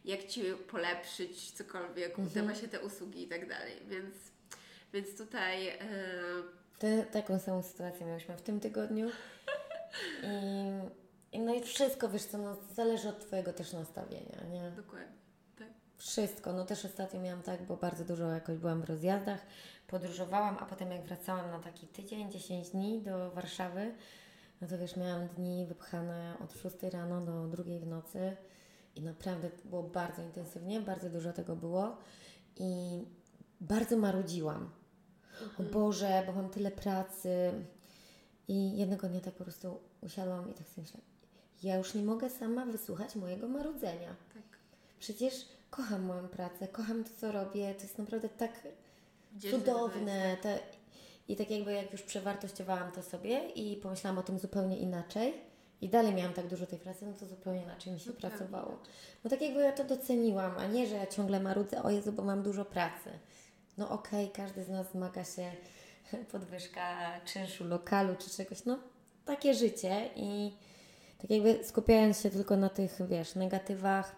[0.06, 3.74] jak Ci polepszyć cokolwiek, udawa się te usługi i tak dalej.
[3.88, 4.16] Więc,
[4.94, 5.78] więc tutaj e,
[6.80, 9.10] Te, taką samą sytuację miałyśmy w tym tygodniu.
[11.32, 14.72] I, i no i wszystko, wiesz co, no, zależy od Twojego też nastawienia, nie?
[14.72, 15.18] dokładnie.
[15.60, 15.68] Tak.
[15.98, 16.54] Wszystko.
[16.54, 19.46] No też ostatnio miałam tak, bo bardzo dużo jakoś byłam w rozjazdach,
[19.88, 23.94] podróżowałam, a potem jak wracałam na taki tydzień, 10 dni do Warszawy,
[24.62, 28.38] no to wiesz, miałam dni wypchane od 6 rano do 2 w nocy
[28.95, 31.97] i naprawdę było bardzo intensywnie, bardzo dużo tego było
[32.58, 33.02] i
[33.62, 34.69] bardzo marudziłam.
[35.60, 37.30] O Boże, bo mam tyle pracy.
[38.47, 41.00] I jednego dnia tak po prostu usiadłam i tak sobie myślę,
[41.63, 44.15] ja już nie mogę sama wysłuchać mojego marudzenia.
[44.34, 44.43] tak.
[45.00, 45.34] Przecież
[45.69, 47.76] kocham moją pracę, kocham to, co robię.
[47.76, 48.52] To jest naprawdę tak
[49.36, 50.38] Gdzieś cudowne.
[50.41, 50.60] Te,
[51.32, 55.34] I tak jakby jak już przewartościowałam to sobie i pomyślałam o tym zupełnie inaczej
[55.82, 58.78] i dalej miałam tak dużo tej pracy, no to zupełnie inaczej mi się Zupełnie pracowało.
[59.24, 62.24] No tak jakby ja to doceniłam, a nie, że ja ciągle marudzę, o Jezu, bo
[62.24, 63.10] mam dużo pracy.
[63.78, 65.52] No okej, każdy z nas zmaga się
[66.32, 68.80] podwyżka czynszu lokalu czy czegoś, no
[69.26, 70.58] takie życie i
[71.22, 74.15] tak jakby skupiając się tylko na tych, wiesz, negatywach,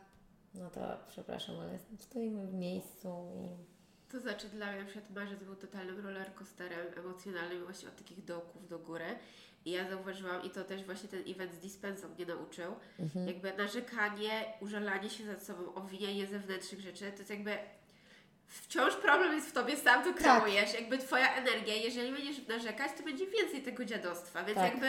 [0.54, 3.73] no to przepraszam, ale stoimy w miejscu i
[4.14, 8.68] To znaczy dla mnie na przykład marzec był totalnym rollercoasterem emocjonalnym właśnie od takich dołków
[8.68, 9.06] do góry.
[9.66, 12.76] I ja zauważyłam, i to też właśnie ten event z dispensą mnie nauczył,
[13.28, 17.58] jakby narzekanie, użalanie się nad sobą, owinianie zewnętrznych rzeczy, to jest jakby
[18.48, 20.18] wciąż problem jest w tobie, sam to Tak.
[20.42, 20.74] kreujesz.
[20.74, 24.44] Jakby twoja energia, jeżeli będziesz narzekać, to będzie więcej tego dziadostwa.
[24.44, 24.72] Więc Tak.
[24.72, 24.88] jakby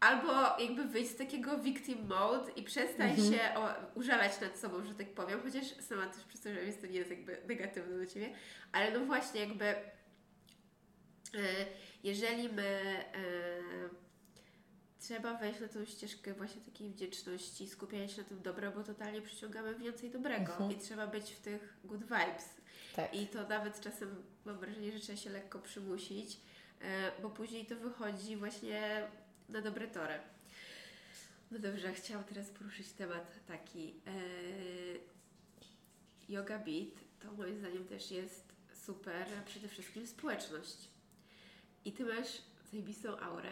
[0.00, 0.32] albo
[0.62, 3.32] jakby wyjść z takiego victim mode i przestań Mhm.
[3.32, 6.98] się o, użalać nad sobą, że tak powiem, chociaż sama też że jest to nie
[6.98, 8.34] jest jakby negatywne do ciebie,
[8.72, 9.82] ale no właśnie jakby e,
[12.04, 12.62] jeżeli my
[13.14, 13.20] e,
[15.00, 19.22] trzeba wejść na tą ścieżkę właśnie takiej wdzięczności, skupiania się na tym dobrem, bo totalnie
[19.22, 20.72] przyciągamy więcej dobrego Mhm.
[20.72, 22.60] i trzeba być w tych good vibes.
[22.96, 23.14] Tak.
[23.14, 26.40] I to nawet czasem mam wrażenie, że trzeba się lekko przymusić,
[26.80, 29.02] e, bo później to wychodzi właśnie
[29.52, 30.14] na dobre tory.
[31.50, 33.94] No dobrze, chciałam teraz poruszyć temat taki.
[34.06, 34.10] E,
[36.28, 36.88] yoga Beat
[37.20, 38.44] to moim zdaniem też jest
[38.84, 40.76] super, przede wszystkim społeczność.
[41.84, 42.28] I Ty masz
[42.72, 43.50] zajebistą aurę,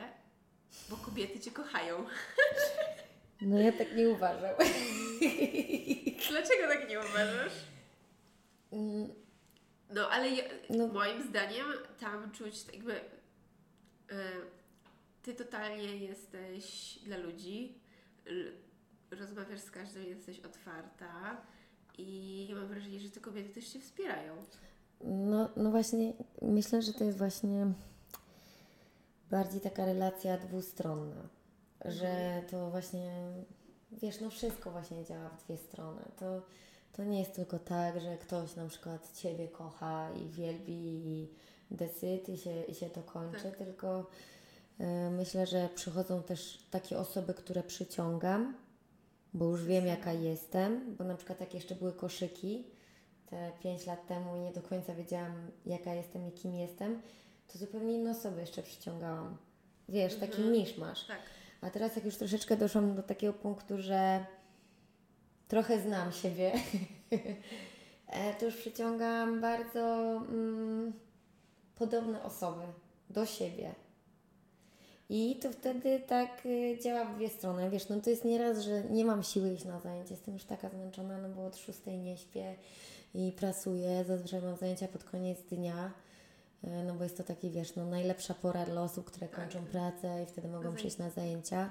[0.91, 2.07] bo kobiety Cię kochają.
[3.41, 4.55] No ja tak nie uważam.
[6.31, 7.53] Dlaczego tak nie uważasz?
[8.73, 9.09] Mm,
[9.91, 10.87] No, ale ja, No.
[10.87, 11.67] moim zdaniem
[12.01, 12.95] tam czuć tak jakby.
[14.11, 14.31] E,
[15.29, 17.81] ty totalnie jesteś dla ludzi,
[19.11, 21.41] rozmawiasz z każdym, jesteś otwarta
[21.99, 24.37] i ja mam wrażenie, że te kobiety też Cię wspierają.
[25.05, 26.13] No, no właśnie,
[26.43, 27.73] myślę, że to jest właśnie
[29.31, 31.29] bardziej taka relacja dwustronna,
[31.85, 33.13] że to właśnie,
[33.93, 36.03] wiesz, no wszystko właśnie działa w dwie strony.
[36.17, 36.43] To,
[36.93, 41.29] to nie jest tylko tak, że ktoś na przykład Ciebie kocha i wielbi i
[41.71, 43.57] decyt i się, i się to kończy, Tak.
[43.57, 44.11] tylko
[45.11, 48.55] myślę, że przychodzą też takie osoby, które przyciągam,
[49.35, 52.65] bo już wiem jaka jestem, bo na przykład jak jeszcze były koszyki,
[53.27, 57.03] te 5 lat temu i nie do końca wiedziałam, jaka jestem i kim jestem,
[57.53, 59.37] to zupełnie inne osoby jeszcze przyciągałam.
[59.89, 60.53] Wiesz, taki Mhm.
[60.53, 61.07] niż masz.
[61.07, 61.21] Tak.
[61.61, 64.27] A teraz jak już troszeczkę doszłam do takiego punktu, że
[65.49, 66.53] trochę znam siebie,
[68.07, 69.81] e, to już przyciągam bardzo
[70.17, 70.93] mm,
[71.75, 72.63] podobne osoby
[73.11, 73.75] do siebie.
[75.11, 77.71] I to wtedy tak y, działa w dwie strony.
[77.71, 80.11] Wiesz, no to jest nieraz, że nie mam siły iść na zajęcie.
[80.15, 82.55] Jestem już taka zmęczona, no bo od szóstej nie śpię
[83.15, 84.05] i pracuję.
[84.05, 85.91] Zazwyczaj mam zajęcia pod koniec dnia.
[86.65, 89.37] y, No bo jest to taki, wiesz, no najlepsza pora dla osób, które Tak.
[89.41, 90.79] kończą pracę i wtedy mogą zajęcia.
[90.79, 91.71] przyjść na zajęcia.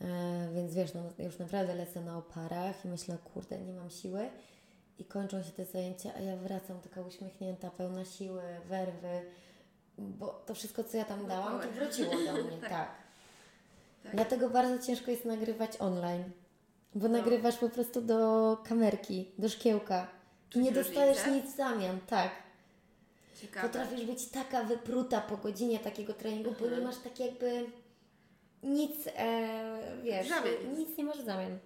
[0.00, 4.28] E, Więc wiesz, no już naprawdę lecę na oparach i myślę, kurde, nie mam siły.
[4.98, 9.20] I kończą się te zajęcia, a ja wracam taka uśmiechnięta, pełna siły, werwy,
[10.00, 11.74] bo to wszystko, co ja tam No dałam, to power.
[11.84, 12.70] wróciło do mnie, Tak.
[12.70, 12.88] tak.
[14.02, 14.14] Tak.
[14.14, 16.24] Dlatego bardzo ciężko jest nagrywać online,
[16.94, 17.18] bo No.
[17.18, 20.06] nagrywasz po prostu do kamerki, do szkiełka
[20.54, 21.36] i nie dostajesz różnicę?
[21.46, 22.30] nic w zamian, tak.
[23.40, 23.68] Ciekawe.
[23.68, 26.80] Potrafisz być taka wypruta po godzinie takiego treningu, bo Mhm.
[26.80, 27.66] nie masz tak jakby
[28.62, 30.78] nic, e, wiesz, zamian.
[30.78, 31.58] nic nie masz w zamian.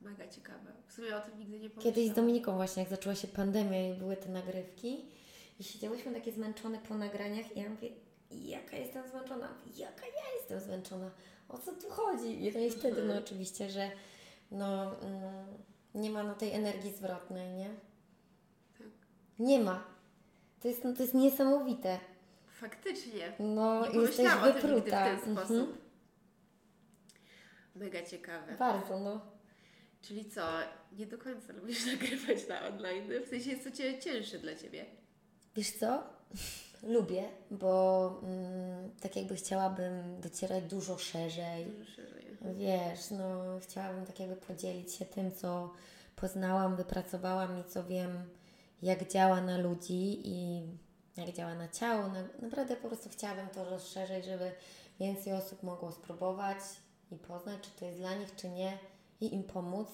[0.00, 0.72] Mega ciekawe.
[0.86, 1.94] W sumie o tym nigdy nie pomyślałam.
[1.94, 5.04] Kiedyś z Dominiką właśnie, jak zaczęła się pandemia i były te nagrywki
[5.60, 7.88] i siedziałyśmy takie zmęczone po nagraniach i ja mówię,
[8.30, 11.10] jaka jestem zmęczona, jaka ja jestem zmęczona,
[11.48, 12.46] o co tu chodzi?
[12.46, 13.90] I to jest wtedy, no oczywiście, że
[14.50, 15.46] no, mm,
[15.94, 17.70] nie ma no tej energii zwrotnej, nie?
[18.78, 18.86] Tak.
[19.38, 19.84] Nie ma.
[20.60, 21.98] To jest, no, to jest niesamowite.
[22.60, 23.32] Faktycznie.
[23.38, 25.04] No, nie jesteś nigdy w wypruta.
[25.04, 25.36] ten Mhm.
[25.36, 25.78] sposób.
[27.74, 28.56] Mega ciekawe.
[28.58, 29.20] Bardzo, no.
[30.02, 30.42] Czyli co,
[30.92, 33.08] nie do końca lubisz nagrywać na online?
[33.26, 33.70] W sensie jest to
[34.00, 34.99] cięższe dla Ciebie.
[35.56, 36.02] Wiesz co?
[36.94, 41.66] Lubię, bo mm, tak jakby chciałabym docierać dużo szerzej.
[41.66, 42.20] Dużo szerzej.
[42.54, 45.70] Wiesz, no chciałabym tak jakby podzielić się tym, co
[46.16, 48.24] poznałam, wypracowałam i co wiem,
[48.82, 50.62] jak działa na ludzi i
[51.16, 52.08] jak działa na ciało.
[52.08, 54.52] Na, naprawdę po prostu chciałabym to rozszerzyć, żeby
[55.00, 56.58] więcej osób mogło spróbować
[57.12, 58.78] i poznać, czy to jest dla nich, czy nie
[59.20, 59.88] i im pomóc.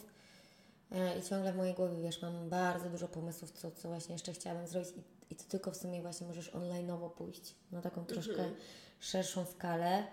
[0.93, 4.33] E, I ciągle w mojej głowie, wiesz, mam bardzo dużo pomysłów, co, co właśnie jeszcze
[4.33, 4.91] chciałabym zrobić
[5.31, 8.55] i, to tylko w sumie właśnie możesz online'owo pójść na taką troszkę Mhm.
[9.01, 10.05] szerszą skalę.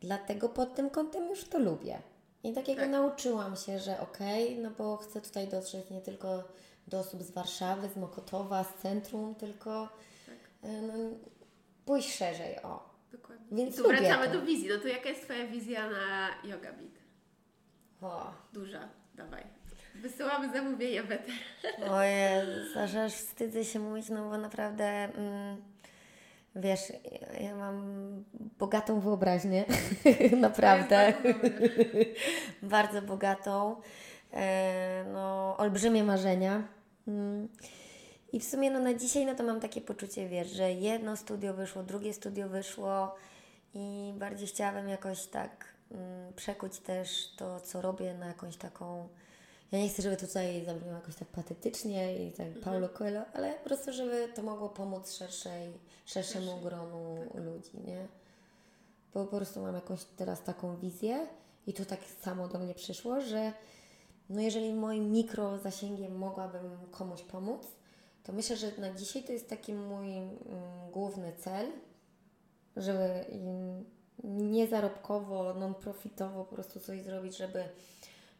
[0.00, 1.98] Dlatego pod tym kątem już to lubię.
[2.44, 2.90] I tak jakby Tak.
[2.92, 6.44] nauczyłam się, że okej, no bo chcę tutaj dotrzeć nie tylko
[6.88, 9.88] do osób z Warszawy, z Mokotowa, z centrum, tylko
[10.26, 10.36] Tak.
[10.82, 10.92] no,
[11.84, 12.88] pójść szerzej, o.
[13.12, 13.56] Dokładnie.
[13.56, 14.32] Więc I tu wracamy to.
[14.32, 14.68] do wizji.
[14.68, 16.98] No to jaka jest Twoja wizja na Yoga Beat?
[18.00, 18.30] o.
[18.52, 18.88] Duża.
[19.14, 19.42] Dawaj.
[20.02, 21.34] Wysyłamy zamówienia weter.
[21.90, 25.62] Ojej, Sasza, aż wstydzę się mówić, no bo naprawdę, mm,
[26.56, 27.84] wiesz, ja, ja mam
[28.58, 29.64] bogatą wyobraźnię,
[30.40, 31.12] naprawdę,
[32.62, 33.76] bardzo bogatą,
[34.32, 36.62] e, no, olbrzymie marzenia.
[37.08, 37.48] Mm.
[38.32, 41.54] I w sumie no, na dzisiaj no to mam takie poczucie, wiesz, że jedno studio
[41.54, 43.14] wyszło, drugie studio wyszło
[43.74, 49.08] i bardziej chciałabym jakoś tak mm, przekuć też to, co robię na jakąś taką
[49.72, 52.64] Ja nie chcę, żeby tutaj zabrzmiało jakoś tak patetycznie i tak Mhm.
[52.64, 55.72] Paulo Coelho, ale po prostu, żeby to mogło pomóc szerszej,
[56.04, 56.64] szerszemu Szerszej.
[56.64, 57.42] gronu Tak.
[57.42, 58.06] ludzi, nie?
[59.14, 61.26] Bo po prostu mam jakąś teraz taką wizję
[61.66, 63.52] i to tak samo do mnie przyszło, że
[64.30, 67.62] no jeżeli moim mikro zasięgiem mogłabym komuś pomóc,
[68.24, 70.30] to myślę, że na dzisiaj to jest taki mój mm,
[70.92, 71.66] główny cel,
[72.76, 73.84] żeby im
[74.24, 77.64] niezarobkowo, non-profitowo po prostu coś zrobić, żeby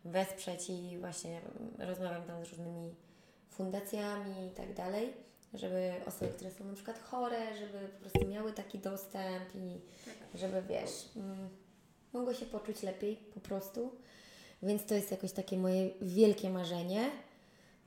[0.04, 1.40] wesprzeć i właśnie
[1.78, 2.94] rozmawiam tam z różnymi
[3.50, 5.12] fundacjami i tak dalej,
[5.54, 9.80] żeby osoby, które są na przykład chore, żeby po prostu miały taki dostęp i
[10.34, 11.48] żeby wiesz, mm,
[12.12, 13.92] mogły się poczuć lepiej po prostu.
[14.62, 17.10] Więc to jest jakoś takie moje wielkie marzenie.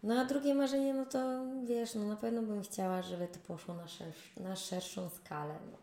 [0.04, 1.20] No a drugie marzenie, no to
[1.64, 5.56] wiesz, no na pewno bym chciała, żeby to poszło na, szersz, na szerszą skalę.
[5.72, 5.78] No.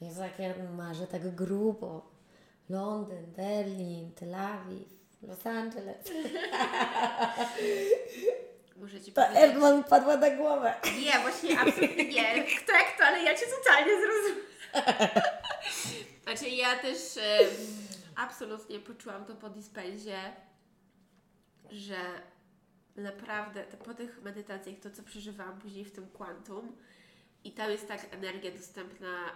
[0.00, 2.16] Jest tak, ja marzę tak grubo.
[2.68, 4.95] Londyn, Berlin, Tel Awiw,
[5.26, 5.96] Los Angeles.
[8.76, 9.44] Muszę Ci Ta powiedzieć.
[9.44, 10.74] Erdman padła na głowę.
[10.84, 12.44] Nie, właśnie absolutnie nie.
[12.44, 14.46] Kto jak to, ale ja Cię totalnie zrozumiałam.
[16.24, 16.98] Znaczy ja też
[18.16, 20.18] absolutnie poczułam to po dispensie,
[21.70, 21.96] że
[22.96, 26.76] naprawdę to, po tych medytacjach, to co przeżywałam później w tym kwantum
[27.44, 29.32] i tam jest tak energia dostępna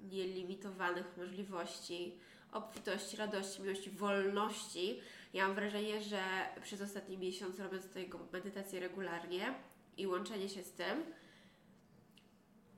[0.00, 2.18] nielimitowanych możliwości,
[2.52, 5.00] obfitości, radości, miłości, wolności.
[5.34, 6.22] Ja mam wrażenie, że
[6.62, 9.54] przez ostatni miesiąc robiąc tego medytację regularnie
[9.96, 11.04] i łączenie się z tym,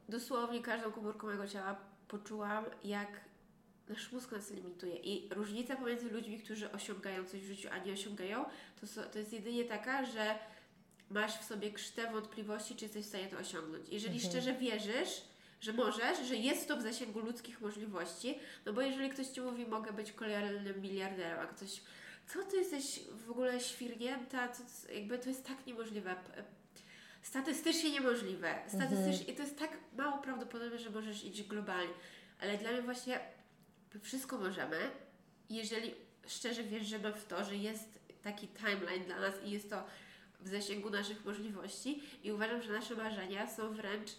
[0.09, 1.77] dosłownie każdą komórką mojego ciała
[2.09, 3.21] poczułam, jak
[3.89, 4.97] nasz mózg nas limituje.
[4.97, 8.45] I różnica pomiędzy ludźmi, którzy osiągają coś w życiu, a nie osiągają,
[8.81, 10.39] to, so- to jest jedynie taka, że
[11.11, 13.89] masz w sobie krztę wątpliwości, czy jesteś w stanie to osiągnąć.
[13.89, 15.23] Jeżeli szczerze wierzysz,
[15.61, 19.67] że możesz, że jest to w zasięgu ludzkich możliwości, no bo jeżeli ktoś Ci mówi,
[19.67, 21.81] mogę być kolejnym miliarderem, a ktoś,
[22.27, 26.15] co Ty jesteś w ogóle świrnięta, co, jakby to jest tak niemożliwe.
[26.17, 26.45] P-
[27.23, 28.55] Statystycznie niemożliwe.
[28.69, 31.93] Statystycznie, I to jest tak mało prawdopodobne, że możesz iść globalnie.
[32.41, 33.21] Ale dla mnie właśnie
[34.03, 34.91] wszystko możemy,
[35.51, 35.95] jeżeli
[36.27, 39.85] szczerze wierzymy w to, że jest taki timeline dla nas i jest to
[40.41, 44.11] w zasięgu naszych możliwości i uważam, że nasze marzenia są wręcz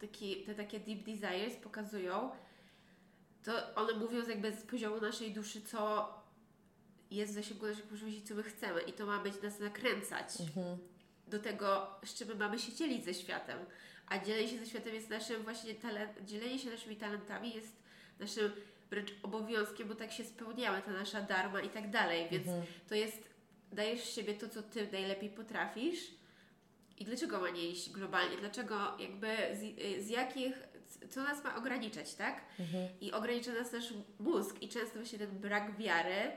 [0.00, 2.30] taki, te takie deep desires pokazują,
[3.44, 6.08] to one mówią jakby z poziomu naszej duszy, co
[7.10, 10.28] jest w zasięgu naszych możliwości, co my chcemy i to ma być nas nakręcać
[11.26, 13.58] do tego, z czym my mamy się dzielić ze światem.
[14.06, 17.76] A dzielenie się ze światem jest naszym właśnie talent, dzielenie się naszymi talentami jest
[18.20, 18.52] naszym
[18.90, 22.28] wręcz obowiązkiem, bo tak się spełniamy, ta nasza darma i tak dalej.
[22.30, 22.46] Więc
[22.88, 23.22] to jest,
[23.72, 26.00] dajesz z siebie to, co ty najlepiej potrafisz.
[26.98, 28.36] I dlaczego ma nie iść globalnie?
[28.36, 29.60] Dlaczego jakby z,
[30.04, 30.54] z jakich,
[31.10, 32.44] co nas ma ograniczać, tak?
[33.00, 36.32] I ogranicza nas nasz mózg i często właśnie ten brak wiary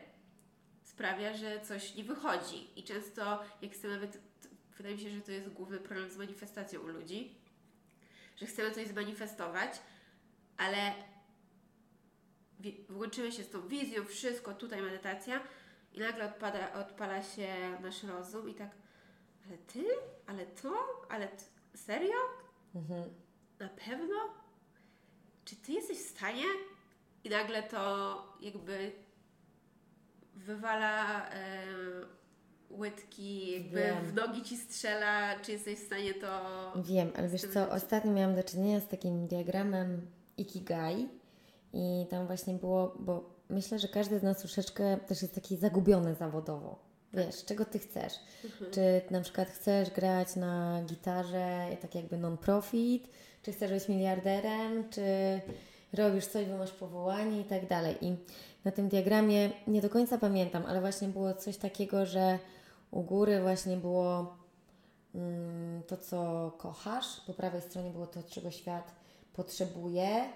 [1.01, 2.79] sprawia, że coś nie wychodzi.
[2.79, 4.19] I często, jak chcemy, nawet,
[4.77, 7.35] wydaje mi się, że to jest główny problem z manifestacją u ludzi,
[8.37, 9.71] że chcemy coś zmanifestować,
[10.57, 10.93] ale
[12.89, 15.41] włączymy się z tą wizją, wszystko, tutaj medytacja
[15.93, 18.69] i nagle odpada, odpala się nasz rozum i tak,
[19.47, 19.85] ale ty?
[20.27, 21.01] Ale to?
[21.09, 21.27] Ale
[21.75, 22.17] serio?
[23.59, 24.15] Na pewno?
[25.45, 26.45] Czy ty jesteś w stanie?
[27.23, 28.91] I nagle to jakby
[30.35, 31.63] wywala e,
[32.69, 34.05] łydki, jakby Wiem.
[34.05, 36.27] w nogi ci strzela, czy jesteś w stanie to...
[36.75, 41.09] Wiem, ale wiesz co, ostatnio miałam do czynienia z takim diagramem Ikigai
[41.73, 46.15] i tam właśnie było, bo myślę, że każdy z nas troszeczkę też jest taki zagubiony
[46.15, 46.91] zawodowo.
[47.13, 48.13] Wiesz, czego Ty chcesz?
[48.71, 53.09] Czy na przykład chcesz grać na gitarze tak jakby non-profit,
[53.43, 55.01] czy chcesz być miliarderem, czy
[55.93, 57.95] robisz coś, bo masz powołanie i tak dalej.
[58.01, 58.15] I
[58.65, 62.39] na tym diagramie nie do końca pamiętam, ale właśnie było coś takiego, że
[62.91, 64.35] u góry właśnie było
[65.15, 67.21] mm, to, co kochasz.
[67.27, 68.95] Po prawej stronie było to, czego świat
[69.33, 70.29] potrzebuje.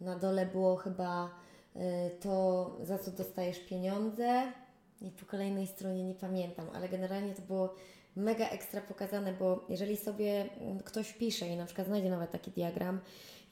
[0.00, 1.30] Na dole było chyba
[1.76, 1.80] y,
[2.20, 4.52] to, za co dostajesz pieniądze.
[5.00, 7.74] I po kolejnej stronie nie pamiętam, ale generalnie to było
[8.16, 12.50] mega ekstra pokazane, bo jeżeli sobie mm, ktoś pisze i na przykład znajdzie nawet taki
[12.50, 13.00] diagram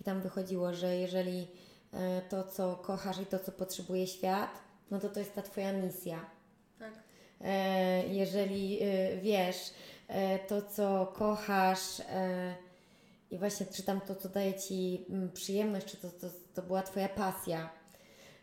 [0.01, 1.49] i tam wychodziło, że jeżeli
[2.29, 4.51] to, co kochasz i to, co potrzebuje świat,
[4.91, 6.27] no to to jest ta Twoja misja.
[6.79, 6.93] Tak.
[7.41, 9.57] E, jeżeli e, wiesz
[10.09, 12.55] e, to, co kochasz e,
[13.31, 16.83] i właśnie czy tam to, co daje Ci mm, przyjemność, czy to, to, to była
[16.83, 17.71] Twoja pasja.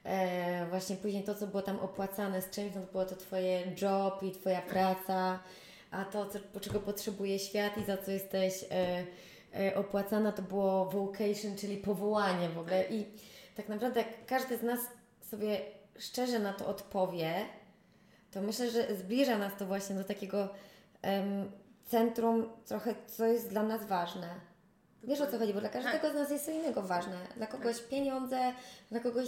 [0.04, 3.64] E, właśnie później to, co było tam opłacane z czymś, no to było to Twoje
[3.82, 5.39] job i Twoja praca,
[5.91, 9.06] a to, co, czego potrzebuje świat i za co jesteś e,
[9.60, 12.86] e, opłacana, to było vocation, czyli powołanie w ogóle.
[12.89, 13.06] I
[13.56, 14.80] tak naprawdę jak każdy z nas
[15.30, 15.60] sobie
[15.99, 17.45] szczerze na to odpowie,
[18.32, 20.49] to myślę, że zbliża nas to właśnie do takiego
[21.01, 21.51] em,
[21.88, 24.30] centrum trochę, co jest dla nas ważne.
[25.03, 26.12] Wiesz o co chodzi, bo dla każdego Tak.
[26.12, 27.18] z nas jest co innego ważne.
[27.38, 28.53] Dla kogoś pieniądze,
[28.91, 29.28] dla kogoś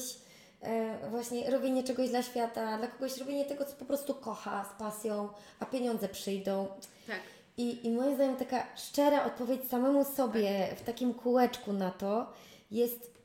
[0.61, 4.80] e, właśnie robienie czegoś dla świata, dla kogoś robienie tego, co po prostu kocha z
[4.80, 6.67] pasją, a pieniądze przyjdą.
[7.07, 7.19] Tak.
[7.57, 12.34] I, I moim zdaniem taka szczera odpowiedź samemu sobie w takim kółeczku na to
[12.71, 13.16] jest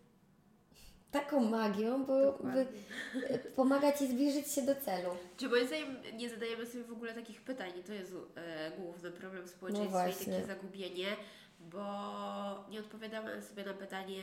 [1.12, 2.66] taką magią, bo Dokładnie.
[3.14, 5.10] by, pomaga Ci zbliżyć się do celu.
[5.36, 9.10] Czy moim zdaniem nie zadajemy sobie w ogóle takich pytań i to jest e, główny
[9.10, 11.06] problem społeczeństwa No i takie zagubienie,
[11.60, 11.84] bo
[12.70, 14.22] nie odpowiadamy sobie na pytanie,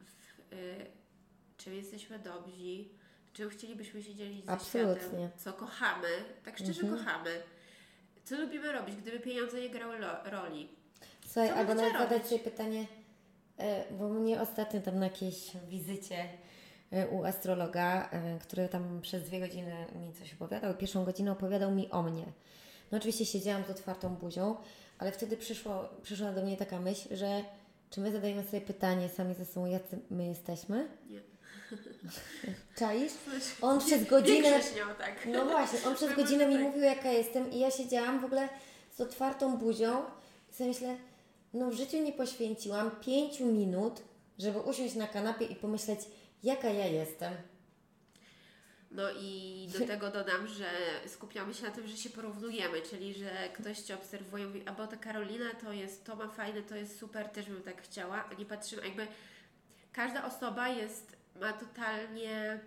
[0.00, 0.56] w, e,
[1.56, 2.84] czym jesteśmy dobrzy,
[3.32, 5.02] czym chcielibyśmy się dzielić ze Absolutnie.
[5.02, 6.08] światem, co kochamy,
[6.44, 6.98] tak szczerze Mhm.
[6.98, 7.42] kochamy,
[8.24, 10.68] co lubimy robić, gdyby pieniądze nie grały roli.
[11.26, 12.86] Słuchaj, albo nawet zadać sobie pytanie,
[13.90, 16.16] bo mnie ostatnio tam na jakiejś wizycie
[16.90, 21.70] e, u astrologa, e, który tam przez dwie godziny mi coś opowiadał, pierwszą godzinę opowiadał
[21.70, 22.24] mi o mnie.
[22.92, 24.56] No oczywiście siedziałam z otwartą buzią,
[24.98, 27.42] ale wtedy przyszło, przyszła do mnie taka myśl, że
[27.90, 30.88] czy my zadajemy sobie pytanie sami ze sobą, jacy my jesteśmy?
[31.10, 31.20] Nie.
[32.78, 33.12] Czaisz?
[33.62, 34.60] On przez godzinę...
[34.98, 35.26] Tak.
[35.26, 38.48] No właśnie, on przez godzinę mi mówił, jaka jestem, i ja siedziałam w ogóle
[38.96, 40.02] z otwartą buzią
[40.50, 40.96] i sobie myślę,
[41.54, 44.02] no w życiu nie poświęciłam pięciu minut,
[44.38, 46.00] żeby usiąść na kanapie i pomyśleć,
[46.42, 47.34] jaka ja jestem.
[48.90, 50.70] No i do tego dodam, że
[51.06, 54.72] skupiamy się na tym, że się porównujemy, czyli że ktoś Cię obserwuje i mówi, a
[54.72, 58.24] bo ta Karolina to jest, to ma fajne, to jest super, też bym tak chciała,
[58.30, 59.06] a nie patrzymy, jakby
[59.92, 62.60] każda osoba jest, ma totalnie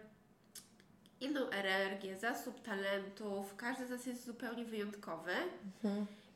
[1.22, 5.32] inną energię, zasób talentów, każdy z nas jest zupełnie wyjątkowy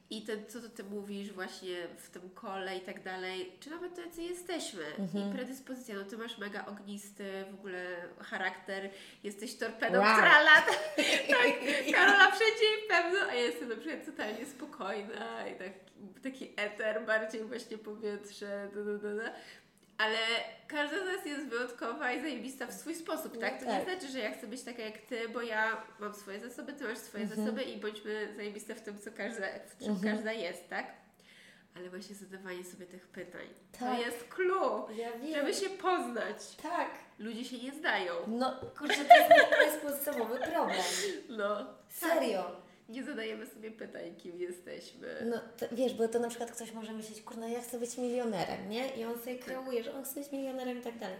[0.09, 4.01] i ten, co Ty mówisz właśnie w tym kole i tak dalej, czy nawet to,
[4.01, 4.83] jacy jesteśmy
[5.29, 8.89] i predyspozycja, no Ty masz mega ognisty w ogóle charakter,
[9.23, 10.13] jesteś torpedą, Wow.
[10.17, 10.71] która lata,
[11.33, 11.53] tak,
[11.95, 15.71] Karola wszędzie i pewno, a ja jestem na przykład totalnie spokojna i tak,
[16.23, 19.33] taki eter, bardziej właśnie powietrze, da, da, da.
[19.97, 20.17] Ale
[20.67, 23.59] każda z nas jest wyjątkowa i zajebista w swój sposób, tak?
[23.59, 23.83] To nie tak.
[23.83, 26.97] znaczy, że ja chcę być taka jak Ty, bo ja mam swoje zasoby, Ty masz
[26.97, 27.41] swoje Mhm.
[27.41, 30.85] zasoby i bądźmy zajebiste w tym, co każda, w czym każda jest, tak?
[31.75, 33.47] Ale właśnie zadawanie sobie tych pytań.
[33.71, 33.79] Tak.
[33.79, 36.55] To jest clue, Ja żeby się poznać.
[36.63, 36.89] Tak.
[37.19, 38.13] Ludzie się nie zdają.
[38.27, 40.77] No, kurczę, to jest, to jest podstawowy problem.
[41.29, 41.65] No.
[41.89, 42.51] Serio.
[42.89, 45.07] Nie zadajemy sobie pytań, kim jesteśmy.
[45.25, 48.69] No, to, wiesz, bo to na przykład ktoś może myśleć, kurna, ja chcę być milionerem,
[48.69, 48.95] nie?
[48.95, 51.17] I on sobie kreuje, że on chce być milionerem i tak dalej.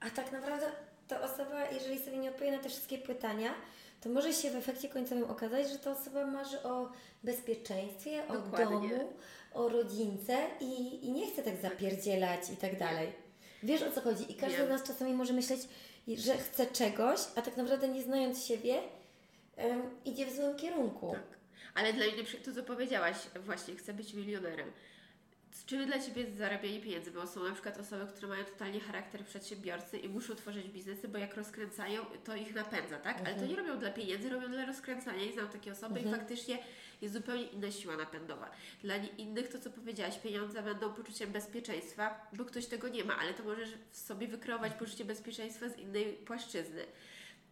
[0.00, 0.66] A tak naprawdę
[1.08, 3.54] ta osoba, jeżeli sobie nie odpowie na te wszystkie pytania,
[4.00, 6.92] to może się w efekcie końcowym okazać, że ta osoba marzy o
[7.22, 8.66] bezpieczeństwie, o Dokładnie.
[8.88, 9.12] domu,
[9.54, 13.12] o rodzince i, i nie chce tak zapierdzielać i tak dalej.
[13.62, 14.32] Wiesz o co chodzi?
[14.32, 15.60] I każdy z nas czasami może myśleć,
[16.08, 18.82] że chce czegoś, a tak naprawdę nie znając siebie,
[20.04, 21.12] idzie w złym kierunku.
[21.12, 21.38] Tak.
[21.74, 24.72] Ale dla mnie to, co powiedziałaś, właśnie chcę być milionerem.
[25.66, 27.10] Czym dla Ciebie jest zarabianie pieniędzy?
[27.10, 31.18] Bo są na przykład osoby, które mają totalnie charakter przedsiębiorcy i muszą tworzyć biznesy, bo
[31.18, 33.18] jak rozkręcają, to ich napędza, tak?
[33.26, 36.58] Ale to nie robią dla pieniędzy, robią dla rozkręcania i znam takie osoby i faktycznie
[37.02, 38.50] jest zupełnie inna siła napędowa.
[38.82, 43.34] Dla innych to, co powiedziałaś, pieniądze będą poczuciem bezpieczeństwa, bo ktoś tego nie ma, ale
[43.34, 46.82] to możesz w sobie wykreować poczucie bezpieczeństwa z innej płaszczyzny.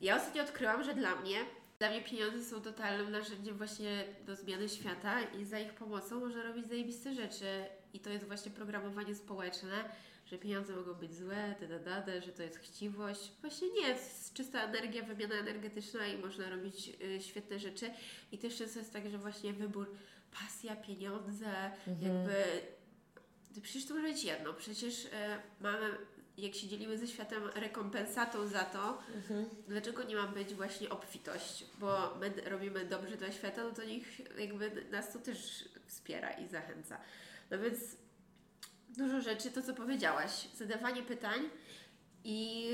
[0.00, 1.36] Ja ostatnio odkryłam, że dla mnie,
[1.83, 6.43] dla mnie pieniądze są totalnym narzędziem właśnie do zmiany świata i za ich pomocą można
[6.43, 7.64] robić zajebiste rzeczy.
[7.93, 9.85] I to jest właśnie programowanie społeczne,
[10.26, 13.33] że pieniądze mogą być złe, da, da, da, da, że to jest chciwość.
[13.41, 17.91] Właśnie nie, to jest czysta energia, wymiana energetyczna i można robić y, świetne rzeczy.
[18.33, 19.95] I też często jest tak, że właśnie wybór
[20.33, 22.35] pasja, pieniądze, jakby
[23.61, 24.55] Przecież to może być jedno.
[24.55, 25.91] Przecież e, mamy,
[26.39, 29.03] jak się dzielimy ze światem rekompensatą za to,
[29.68, 31.64] dlaczego nie ma być właśnie obfitość?
[31.78, 36.49] Bo my robimy dobrze dla świata, no to niech jakby nas to też wspiera i
[36.49, 36.99] zachęca.
[37.51, 37.78] No więc
[38.89, 41.41] dużo rzeczy, to co powiedziałaś, zadawanie pytań
[42.24, 42.68] i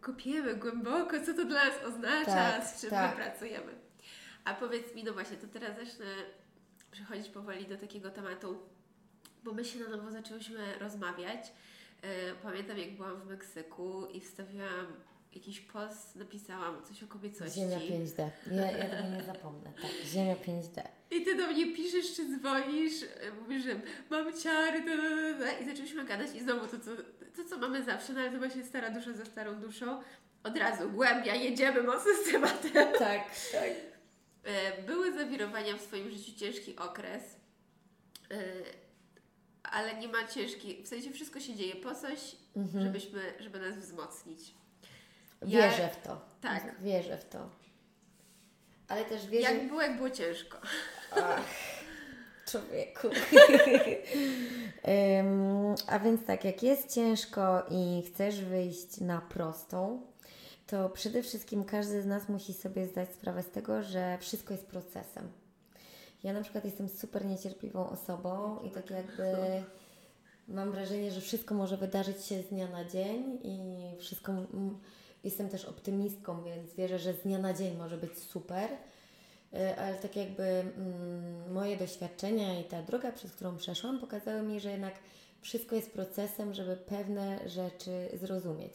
[0.00, 3.16] kopiemy głęboko, co to dla nas oznacza, Tak, z czym tak.
[3.16, 3.72] my pracujemy.
[4.44, 6.06] A powiedz mi, no właśnie, to teraz zacznę
[6.90, 8.58] przechodzić powoli do takiego tematu,
[9.44, 11.52] bo my się na nowo zaczęłyśmy rozmawiać.
[12.02, 14.86] E, Pamiętam, jak byłam w Meksyku i wstawiłam
[15.34, 17.60] jakiś post, napisałam coś o kobiecości.
[17.60, 18.28] Ziemia 5D.
[18.50, 19.72] Ja, ja tego nie zapomnę.
[19.82, 20.82] Tak, Ziemia 5D.
[21.10, 23.80] I ty do mnie piszesz, czy dzwonisz, e, mówisz, że
[24.10, 26.90] mam ciary, da, da, da, i zaczęliśmy gadać i znowu to co,
[27.36, 30.02] to, co mamy zawsze, no ale to właśnie stara dusza za starą duszą,
[30.42, 32.72] od razu głębia, jedziemy mocno z tematem.
[32.98, 33.70] Tak, tak.
[34.44, 37.22] E, Były zawirowania w swoim życiu, ciężki okres,
[39.72, 42.36] ale nie ma ciężki, w sensie wszystko się dzieje po coś,
[42.82, 44.54] żebyśmy, żeby nas wzmocnić.
[45.46, 46.20] Ja- Wierzę w to.
[46.40, 46.80] Tak.
[46.82, 47.50] Wierzę w to.
[48.88, 50.58] Ale też wiesz, Jak było, jak było ciężko.
[51.12, 51.40] Ach,
[52.50, 53.08] człowieku.
[55.20, 60.02] Ym, a więc tak, jak jest ciężko i chcesz wyjść na prostą,
[60.66, 64.66] to przede wszystkim każdy z nas musi sobie zdać sprawę z tego, że wszystko jest
[64.66, 65.28] procesem.
[66.24, 69.24] Ja na przykład jestem super niecierpliwą osobą i tak jakby
[70.48, 74.32] mam wrażenie, że wszystko może wydarzyć się z dnia na dzień i wszystko.
[75.24, 78.70] Jestem też optymistką, więc wierzę, że z dnia na dzień może być super.
[79.54, 84.60] Y, Ale tak jakby mm, moje doświadczenia i ta droga, przez którą przeszłam, pokazały mi,
[84.60, 84.94] że jednak
[85.40, 88.72] wszystko jest procesem, żeby pewne rzeczy zrozumieć.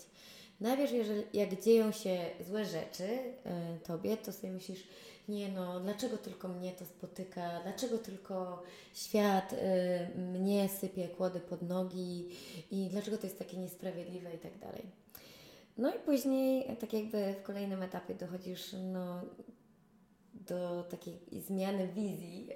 [0.59, 4.83] Najpierw, jeżeli, jak dzieją się złe rzeczy y, tobie, to sobie myślisz,
[5.27, 8.63] nie no, dlaczego tylko mnie to spotyka, dlaczego tylko
[8.93, 12.29] świat y, mnie sypie kłody pod nogi
[12.71, 14.81] i dlaczego to jest takie niesprawiedliwe i tak dalej.
[15.77, 19.21] No i później, tak jakby w kolejnym etapie dochodzisz no,
[20.33, 22.49] do takiej zmiany wizji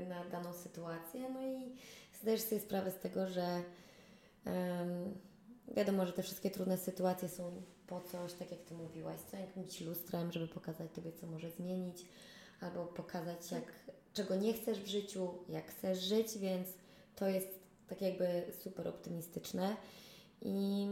[0.00, 1.76] y, na daną sytuację, no i
[2.20, 3.62] zdajesz sobie sprawę z tego, że
[4.44, 5.14] em,
[5.76, 9.80] wiadomo, że te wszystkie trudne sytuacje są po coś, tak jak Ty mówiłaś, są jakimś
[9.80, 12.06] lustrem, żeby pokazać Tobie, co może zmienić,
[12.60, 13.72] albo pokazać, jak,
[14.14, 16.68] czego nie chcesz w życiu, jak chcesz żyć, więc
[17.16, 17.48] to jest
[17.88, 19.76] tak jakby super optymistyczne.
[20.42, 20.86] I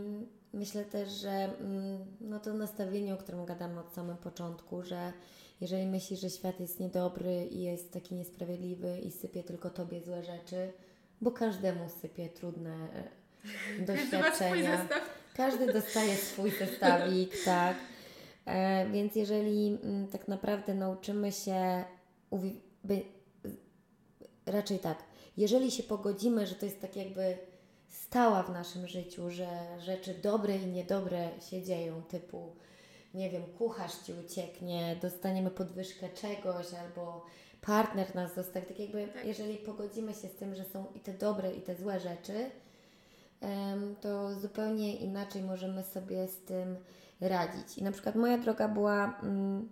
[0.53, 5.13] myślę też, że mm, no to nastawienie, o którym gadamy od samego początku, że
[5.61, 10.23] jeżeli myślisz, że świat jest niedobry i jest taki niesprawiedliwy i sypie tylko Tobie złe
[10.23, 10.73] rzeczy,
[11.21, 12.89] bo każdemu sypie trudne
[13.81, 14.89] e, doświadczenia.
[15.37, 17.77] Każdy dostaje swój zestawik, tak.
[18.47, 21.85] E, więc jeżeli mm, tak naprawdę nauczymy się,
[22.31, 23.03] uwi- by,
[24.47, 24.99] raczej tak,
[25.37, 27.37] jeżeli się pogodzimy, że to jest tak jakby
[27.89, 29.49] stała w naszym życiu, że
[29.81, 32.57] rzeczy dobre i niedobre się dzieją, typu,
[33.15, 37.27] nie wiem, kucharz Ci ucieknie, dostaniemy podwyżkę czegoś, albo
[37.61, 39.25] partner nas zostawi, tak jakby, Tak.
[39.25, 42.51] jeżeli pogodzimy się z tym, że są i te dobre, i te złe rzeczy,
[44.01, 46.77] to zupełnie inaczej możemy sobie z tym
[47.21, 47.79] radzić.
[47.79, 49.69] I na przykład moja droga była mm,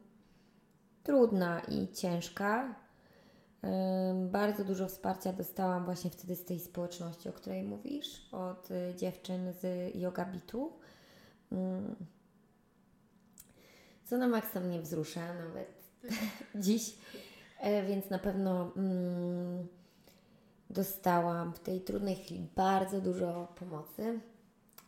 [1.02, 2.74] trudna i ciężka.
[4.14, 9.52] Bardzo dużo wsparcia dostałam właśnie wtedy z tej społeczności, o której mówisz, od y, dziewczyn
[9.52, 10.72] z Yoga Bitu.
[11.52, 11.96] Mm.
[14.04, 15.74] Co na maksa mnie wzrusza nawet
[16.64, 16.96] dziś,
[17.64, 19.68] E, więc na pewno mm,
[20.74, 24.18] dostałam w tej trudnej chwili bardzo dużo pomocy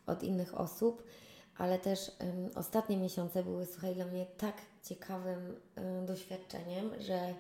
[0.07, 1.03] od innych osób,
[1.59, 7.35] ale też em, ostatnie miesiące były, słuchaj, dla mnie tak ciekawym em, doświadczeniem, że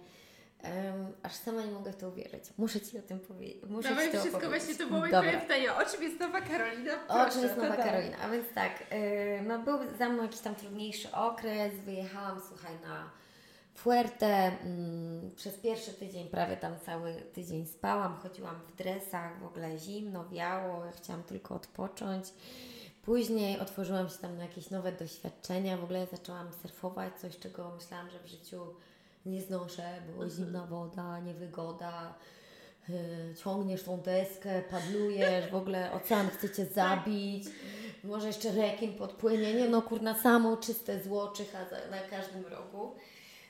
[0.62, 2.44] em, aż sama nie mogę w to uwierzyć.
[2.58, 3.64] Muszę Ci o tym powiedzieć.
[3.68, 4.64] Muszę Dawaj Ci to wszystko, opowiedzieć.
[4.66, 5.30] właśnie to było moje Dobra.
[5.30, 5.74] kolejne pytanie.
[5.74, 6.92] O czym jest Nowa Karolina?
[7.08, 7.76] O Proszę, czym jest Nowa.
[7.76, 8.16] Karolina?
[8.18, 13.10] A więc tak, yy, no był za mną jakiś tam trudniejszy okres, wyjechałam, słuchaj, na
[13.76, 19.78] Fuerte, mm, przez pierwszy tydzień, prawie tam cały tydzień spałam, chodziłam w dresach, w ogóle
[19.78, 22.24] zimno, wiało, chciałam tylko odpocząć.
[23.02, 28.10] Później otworzyłam się tam na jakieś nowe doświadczenia, w ogóle zaczęłam surfować, coś czego myślałam,
[28.10, 28.74] że w życiu
[29.26, 32.14] nie znoszę, było zimna woda, niewygoda,
[32.88, 32.96] yy,
[33.44, 37.44] ciągniesz tą deskę, padlujesz, w ogóle ocean chce Cię zabić,
[38.04, 41.58] może jeszcze rekin podpłynie, nie no kurna, samo czyste zło czyha
[41.90, 42.94] na każdym rogu.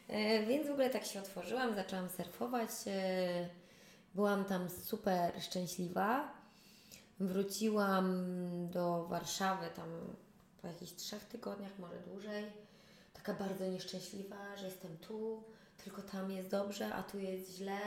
[0.09, 2.70] E, Więc w ogóle tak się otworzyłam, zaczęłam surfować.
[2.86, 3.48] e,
[4.14, 6.32] Byłam tam super szczęśliwa.
[7.20, 8.24] Wróciłam
[8.70, 9.88] do Warszawy tam
[10.62, 12.44] po jakichś trzech tygodniach, może dłużej.
[13.12, 15.42] Taka bardzo nieszczęśliwa, że jestem tu,
[15.84, 17.78] tylko tam jest dobrze, a tu jest źle.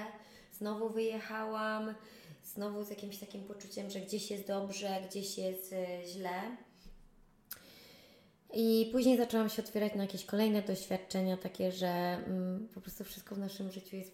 [0.53, 1.95] Znowu wyjechałam,
[2.43, 6.41] znowu z jakimś takim poczuciem, że gdzieś jest dobrze, gdzieś jest e, źle.
[8.53, 13.35] I później zaczęłam się otwierać na jakieś kolejne doświadczenia, takie, że mm, po prostu wszystko
[13.35, 14.11] w naszym życiu jest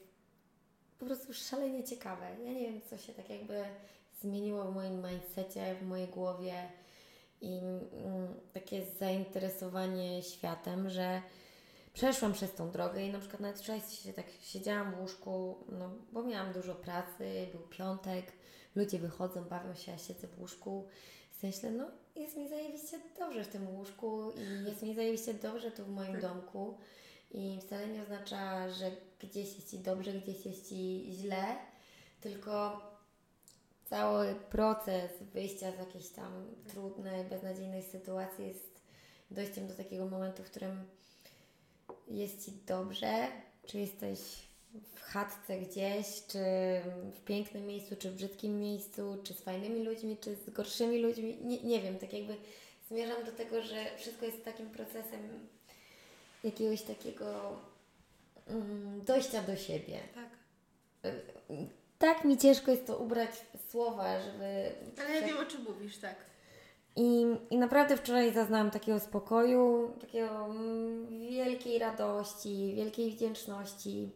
[0.99, 2.25] po prostu szalenie ciekawe.
[2.45, 3.63] Ja nie wiem, co się tak jakby
[4.21, 6.53] zmieniło w moim mindsetie, w mojej głowie
[7.41, 11.21] i mm, takie zainteresowanie światem, że
[11.93, 15.89] przeszłam przez tą drogę i na przykład nawet wczoraj się tak siedziałam w łóżku, no
[16.11, 18.31] bo miałam dużo pracy, był piątek,
[18.75, 20.87] ludzie wychodzą, bawią się, ja siedzę w łóżku
[21.43, 25.71] i myślę, no jest mi zajebiście dobrze w tym łóżku i jest mi zajebiście dobrze
[25.71, 26.21] tu w moim Tak.
[26.21, 26.77] domku
[27.31, 31.55] i wcale nie oznacza, że gdzieś jest Ci dobrze, gdzieś jest Ci źle,
[32.21, 32.81] tylko
[33.85, 38.81] cały proces wyjścia z jakiejś tam trudnej, beznadziejnej sytuacji jest
[39.31, 40.83] dojściem do takiego momentu, w którym
[42.07, 43.27] jest Ci dobrze,
[43.65, 44.19] czy jesteś
[44.95, 46.39] w chatce gdzieś, czy
[47.13, 51.37] w pięknym miejscu, czy w brzydkim miejscu, czy z fajnymi ludźmi, czy z gorszymi ludźmi,
[51.41, 52.35] nie, nie wiem, tak jakby
[52.87, 55.47] zmierzam do tego, że wszystko jest takim procesem
[56.43, 57.59] jakiegoś takiego
[58.47, 59.99] mm, dojścia do siebie.
[60.15, 60.29] Tak.
[61.99, 64.71] Tak mi ciężko jest to ubrać w słowa, żeby...
[65.01, 66.15] Ale ja wiem o czym mówisz, tak.
[66.95, 74.09] I, I naprawdę wczoraj zaznałam takiego spokoju, takiego mm, wielkiej radości, wielkiej wdzięczności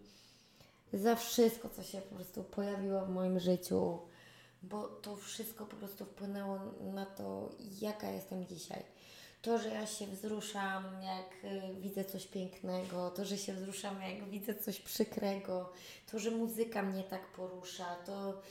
[0.94, 4.00] za wszystko, co się po prostu pojawiło w moim życiu,
[4.64, 6.60] bo to wszystko po prostu wpłynęło
[6.94, 7.50] na to,
[7.82, 8.84] jaka jestem dzisiaj.
[9.42, 14.30] To, że ja się wzruszam, jak y, widzę coś pięknego, to, że się wzruszam, jak
[14.30, 15.74] widzę coś przykrego,
[16.12, 18.42] to, że muzyka mnie tak porusza, to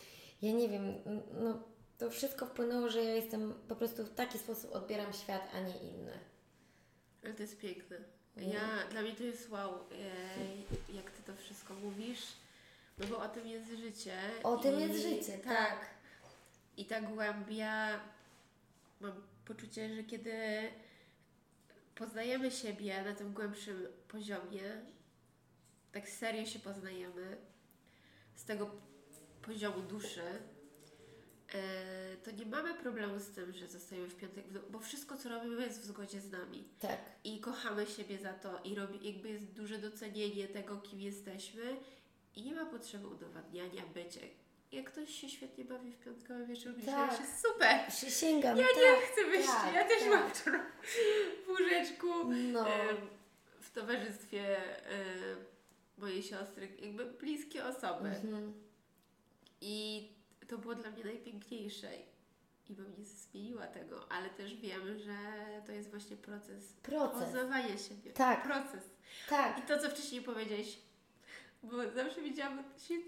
[0.43, 0.95] ja nie wiem,
[1.41, 1.59] no
[1.99, 5.79] to wszystko wpłynęło, że ja jestem po prostu w taki sposób odbieram świat, a nie
[5.79, 6.19] inny.
[7.25, 8.18] Ale to jest piękne.
[8.39, 8.51] Mm.
[8.53, 12.23] Ja, dla mnie to jest wow, e, jak Ty to wszystko mówisz,
[12.99, 14.17] no bo o tym jest życie.
[14.43, 15.87] O tym i- jest życie, tak.
[16.77, 18.01] I ta głębia,
[19.01, 19.13] mam
[19.45, 20.33] poczucie, że kiedy
[21.95, 24.63] poznajemy siebie na tym głębszym poziomie,
[25.93, 27.37] tak serio się poznajemy,
[28.35, 28.71] z tego
[29.43, 30.23] poziomu duszy,
[32.25, 35.81] to nie mamy problemu z tym, że zostajemy w piątek, bo wszystko, co robimy, jest
[35.81, 36.99] w zgodzie z nami Tak.
[37.25, 41.77] i kochamy siebie za to i robi, jakby jest duże docenienie tego, kim jesteśmy
[42.37, 44.21] i nie ma potrzeby udowadniania bycia.
[44.73, 47.13] Jak ktoś się świetnie bawi w piątkowy wieczór, myślę, Tak.
[47.17, 47.81] że jest super.
[47.89, 50.09] Przysięgam, Ja tak, nie chcę wyjść, tak, ja też tak.
[50.11, 50.61] mam wczoraj
[51.47, 52.07] w łóżeczku
[52.53, 52.67] No,
[53.61, 54.57] w towarzystwie
[55.99, 58.09] mojej siostry, jakby bliskie osoby.
[58.09, 58.53] mhm.
[59.61, 60.09] I
[60.49, 61.89] to było dla mnie najpiękniejsze.
[62.69, 65.17] I bym nie zmieniła tego, ale też wiem, że
[65.67, 67.25] to jest właśnie proces, proces.
[67.25, 68.13] poznawania siebie.
[68.13, 68.43] Tak.
[68.43, 68.91] Proces.
[69.29, 70.79] Tak, I to, co wcześniej powiedziałeś,
[71.63, 72.65] bo zawsze widziałam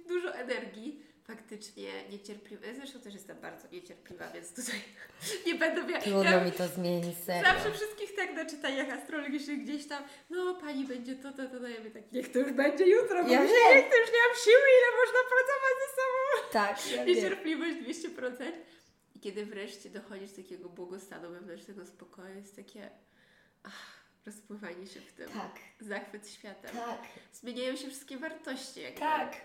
[0.09, 2.66] dużo energii, faktycznie niecierpliwa.
[2.66, 4.81] Ja zresztą też jestem bardzo niecierpliwa, więc tutaj
[5.47, 6.01] nie będę miała.
[6.03, 7.43] trudno Ja mi to zmienić, serio.
[7.53, 11.68] zawsze wszystkich tak na czytaniach astrologicznych gdzieś tam, no pani będzie to, to, to, no
[11.68, 13.49] ja mówię tak, niech to już będzie jutro, bo Ja wiem.
[13.74, 16.53] niech to już nie mam siły, ile można pracować ze sobą.
[16.53, 17.05] Tak, ja.
[17.05, 18.53] Niecierpliwość 200%.
[19.14, 22.91] I kiedy wreszcie dochodzisz do takiego błogostanu wewnętrznego spokoju, jest takie
[23.62, 25.28] ach, rozpływanie się w tym.
[25.31, 26.70] Tak, Zachwyt światem.
[26.76, 27.03] tak,
[27.33, 28.81] Zmieniają się wszystkie wartości.
[28.81, 29.01] Jakby.
[29.01, 29.37] tak.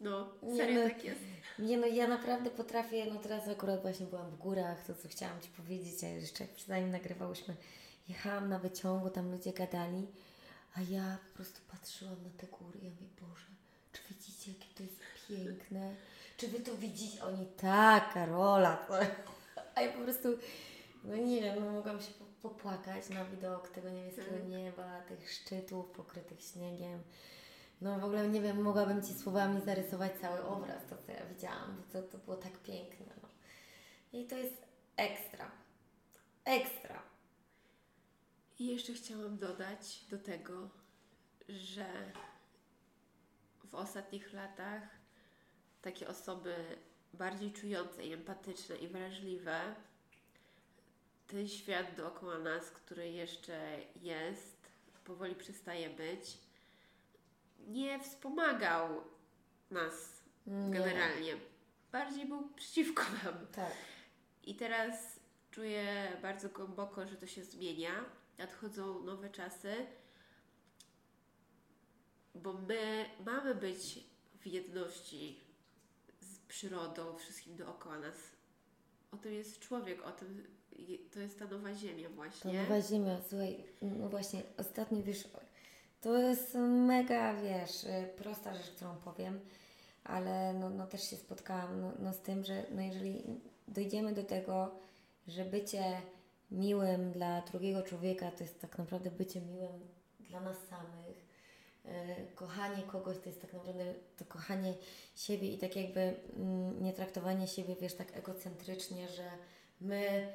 [0.00, 1.20] No, Nie, serio no, tak jest.
[1.58, 5.40] Nie no, ja naprawdę potrafię, no teraz akurat właśnie byłam w górach, to co chciałam
[5.40, 7.56] Ci powiedzieć, a jeszcze jak zanim nagrywałyśmy,
[8.08, 10.06] jechałam na wyciągu, tam ludzie gadali,
[10.74, 13.46] a ja po prostu patrzyłam na te góry i ja mówię, Boże,
[13.92, 14.96] czy widzicie, jakie to jest
[15.28, 15.94] piękne?
[16.36, 17.24] Czy Wy to widzicie?
[17.24, 18.94] Oni, tak, Karola, to...
[19.74, 20.28] a ja po prostu,
[21.04, 24.48] no nie wiem, no mogłam się po- popłakać na widok tego niebieskiego Tak.
[24.48, 27.02] nieba, tych szczytów pokrytych śniegiem.
[27.82, 31.76] No w ogóle nie wiem, mogłabym Ci słowami zarysować cały obraz, to co ja widziałam,
[31.76, 33.06] bo to, to było tak piękne.
[33.22, 33.28] No.
[34.12, 34.66] I to jest
[34.96, 35.50] ekstra.
[36.44, 37.02] Ekstra.
[38.58, 40.68] I jeszcze chciałam dodać do tego,
[41.48, 41.86] że
[43.64, 44.82] w ostatnich latach
[45.82, 46.54] takie osoby
[47.12, 49.74] bardziej czujące i empatyczne i wrażliwe,
[51.26, 54.56] ten świat dookoła nas, który jeszcze jest,
[55.04, 56.38] powoli przestaje być,
[57.68, 58.88] nie wspomagał
[59.70, 60.70] nas Nie.
[60.70, 61.36] generalnie.
[61.92, 63.46] Bardziej był przeciwko nam.
[63.52, 63.72] Tak.
[64.44, 67.92] I teraz czuję bardzo głęboko, że to się zmienia.
[68.38, 69.74] Nadchodzą nowe czasy,
[72.34, 74.04] bo my mamy być
[74.40, 75.40] w jedności
[76.20, 78.16] z przyrodą, wszystkim dookoła nas.
[79.12, 80.46] O tym jest człowiek, o tym
[81.10, 82.62] to jest ta nowa ziemia właśnie.
[82.62, 85.28] nowa ziemia, słuchaj, no właśnie, ostatnio wiesz,
[86.02, 86.54] to jest
[86.86, 89.40] mega, wiesz, y, prosta rzecz, którą powiem,
[90.04, 93.22] ale no, no też się spotkałam no, no z tym, że no jeżeli
[93.68, 94.70] dojdziemy do tego,
[95.28, 96.00] że bycie
[96.50, 99.88] miłym dla drugiego człowieka to jest tak naprawdę bycie miłym
[100.20, 101.26] dla nas samych,
[101.84, 104.74] y, kochanie kogoś to jest tak naprawdę to kochanie
[105.16, 106.00] siebie i tak jakby
[106.36, 109.30] mm, nie traktowanie siebie, wiesz, tak egocentrycznie, że
[109.80, 110.32] my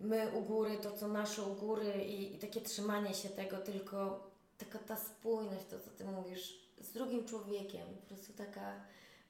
[0.00, 4.28] my u góry, to co nasze u góry i, i takie trzymanie się tego, tylko
[4.58, 8.80] taka ta spójność, to co Ty mówisz, z drugim człowiekiem, po prostu taka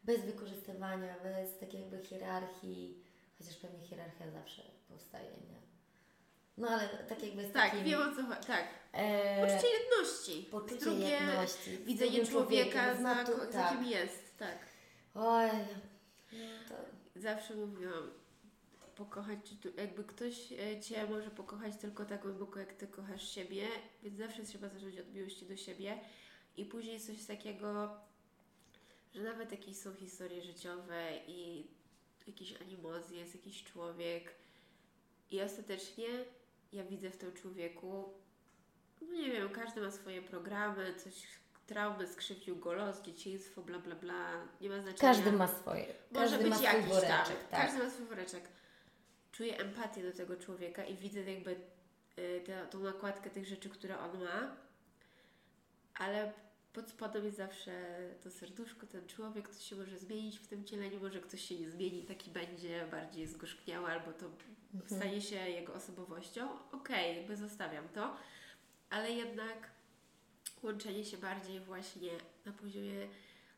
[0.05, 3.05] bez wykorzystywania, bez takiej jakby hierarchii,
[3.39, 5.59] chociaż pewnie hierarchia zawsze powstaje, nie?
[6.57, 7.85] No ale tak jakby z Tak, takim...
[7.85, 8.47] wiem o co chodzi.
[8.47, 8.65] Tak.
[8.93, 10.43] e, Poczucie jedności.
[10.51, 11.79] poczucie Drugie jedności.
[11.79, 13.73] widzenie człowieka za, no to- ko- za tak.
[13.73, 14.39] kim jest.
[14.39, 14.59] Tak.
[15.15, 15.51] Oj,
[16.33, 16.75] no to...
[17.21, 18.11] Zawsze mówiłam,
[18.99, 23.29] pokochać, czy tu- jakby ktoś e, Cię może pokochać tylko tak głęboko, jak Ty kochasz
[23.35, 23.69] siebie,
[24.03, 25.99] więc zawsze trzeba zacząć od miłości do siebie
[26.57, 27.97] i później coś takiego,
[29.15, 31.67] że nawet jakieś są historie życiowe i
[32.27, 34.35] jakieś animozje, jest jakiś człowiek
[35.31, 36.07] i ostatecznie
[36.73, 38.13] ja widzę w tym człowieku,
[39.01, 41.15] no nie wiem, każdy ma swoje programy, coś,
[41.67, 45.13] traumę, skrzywdził go los, dzieciństwo, bla bla bla, nie ma znaczenia.
[45.15, 45.87] Każdy ma swoje.
[46.11, 47.49] Może Każdy być ma swój jakiś woreczek, tam.
[47.51, 47.61] tak.
[47.67, 48.49] Każdy ma swój woreczek.
[49.39, 51.51] Czuję empatię do tego człowieka i widzę jakby
[52.19, 54.57] y, tę, tą nakładkę tych rzeczy, które on ma,
[55.95, 56.33] ale
[56.73, 61.01] pod spodem jest zawsze to serduszko, ten człowiek, ktoś się może zmienić w tym cieleniu,
[61.01, 64.27] może ktoś się nie zmieni, taki będzie bardziej zgorzkniały, albo to
[64.75, 65.01] Mhm.
[65.01, 66.49] stanie się jego osobowością.
[66.73, 68.17] Okej, jakby zostawiam to,
[68.91, 69.71] ale jednak
[70.63, 72.11] łączenie się bardziej właśnie
[72.45, 73.09] na poziomie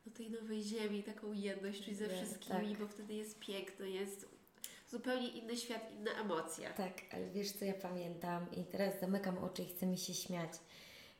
[0.07, 2.79] no, tej nowej ziemi, taką jedność czuć ze wszystkimi, tak.
[2.79, 4.40] bo wtedy jest piękno, jest
[4.91, 6.71] zupełnie inny świat, inne emocje.
[6.77, 10.51] Tak, ale wiesz co ja pamiętam i teraz zamykam oczy i chcę mi się śmiać.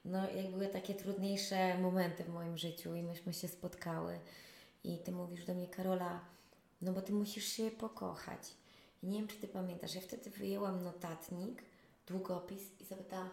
[0.05, 4.19] No, jak były takie trudniejsze momenty w moim życiu i myśmy się spotkały
[4.85, 6.21] i Ty mówisz do mnie, Karola,
[6.83, 8.41] no bo Ty musisz się pokochać.
[9.03, 11.63] I nie wiem, czy Ty pamiętasz, ja wtedy wyjęłam notatnik,
[12.07, 13.31] długopis i zapytałam,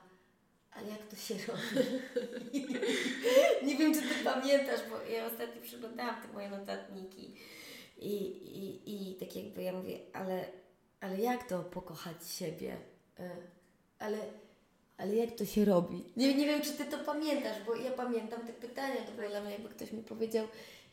[0.71, 1.87] ale jak to się robi?
[3.67, 7.35] nie wiem, czy Ty pamiętasz, bo ja ostatnio przeglądałam te moje notatniki
[7.99, 8.15] i,
[8.57, 10.45] i, i tak jakby ja mówię, ale,
[11.01, 12.77] ale jak to pokochać siebie?
[13.19, 13.29] E,
[13.99, 14.17] Ale,
[14.97, 16.03] ale jak to się robi?
[16.17, 18.95] Nie, nie wiem, czy Ty to pamiętasz, bo ja pamiętam te pytania.
[19.05, 20.47] To było dla mnie, jakby ktoś mi powiedział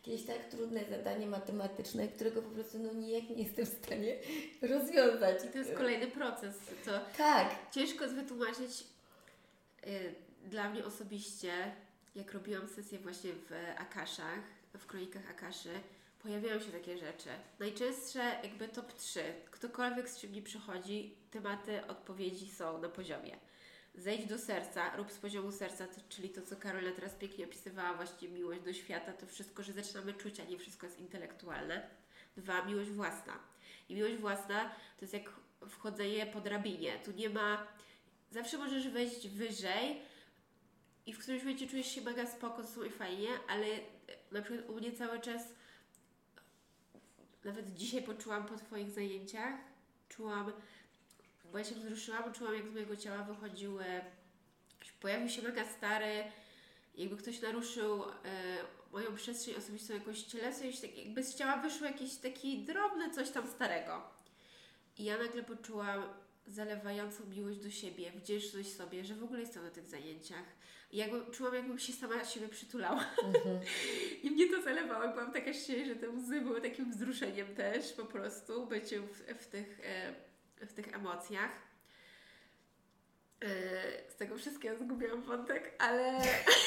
[0.07, 4.17] jakieś tak trudne zadanie matematyczne, którego po prostu no nijak nie jestem w stanie
[4.63, 5.45] rozwiązać.
[5.45, 8.85] I to jest kolejny proces, co Tak, ciężko jest wytłumaczyć
[9.87, 10.15] y,
[10.51, 11.53] dla mnie osobiście,
[12.17, 14.41] jak robiłam sesję właśnie w Akaszach,
[14.79, 15.71] w kronikach Akaszy,
[16.25, 17.29] pojawiają się takie rzeczy.
[17.59, 19.35] Najczęstsze jakby top 3.
[19.51, 23.37] Ktokolwiek z czym przychodzi, tematy odpowiedzi są na poziomie.
[23.95, 27.95] Zejdź do serca, rób z poziomu serca, to, czyli to, co Karola teraz pięknie opisywała,
[27.95, 31.91] właśnie miłość do świata, to wszystko, że zaczynamy czuć, a nie wszystko jest intelektualne.
[32.37, 33.39] Dwa, miłość własna.
[33.89, 35.31] I miłość własna to jest jak
[35.69, 36.99] wchodzenie po drabinie.
[37.05, 37.67] Tu nie ma
[38.31, 40.01] zawsze możesz wejść wyżej
[41.07, 43.67] i w którymś momencie czujesz się mega spoko, super fajnie, ale
[44.33, 45.43] na przykład u mnie cały czas
[47.45, 49.55] nawet dzisiaj poczułam po Twoich zajęciach,
[50.09, 50.53] czułam,
[51.53, 53.85] bo ja się wzruszyłam, czułam jak z mojego ciała wychodziły,
[55.01, 56.25] pojawił się mega stary,
[56.95, 58.09] jakby ktoś naruszył e,
[58.93, 63.31] moją przestrzeń osobistą, jakąś cielesną, jakieś tak, jakby z ciała wyszło jakieś taki drobny coś
[63.31, 64.03] tam starego.
[64.99, 66.03] I ja nagle poczułam
[66.47, 70.45] zalewającą miłość do siebie, wdzięczność sobie, że w ogóle jestem na tych zajęciach.
[70.93, 73.05] Jakby, czułam, jakbym się sama siebie przytulała.
[74.23, 75.13] I mnie to zalewało.
[75.13, 79.47] Byłam taka szczęśliwa, że te łzy były takim wzruszeniem też po prostu, bycie w, w,
[79.47, 79.81] tych,
[80.61, 81.51] e, w tych emocjach.
[83.43, 83.49] E,
[84.11, 86.21] Z tego wszystkiego zgubiłam wątek, ale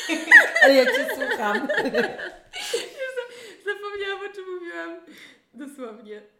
[0.63, 1.67] ale ja Cię słucham.
[3.65, 4.99] zapomniałam o czym mówiłam
[5.53, 6.36] dosłownie.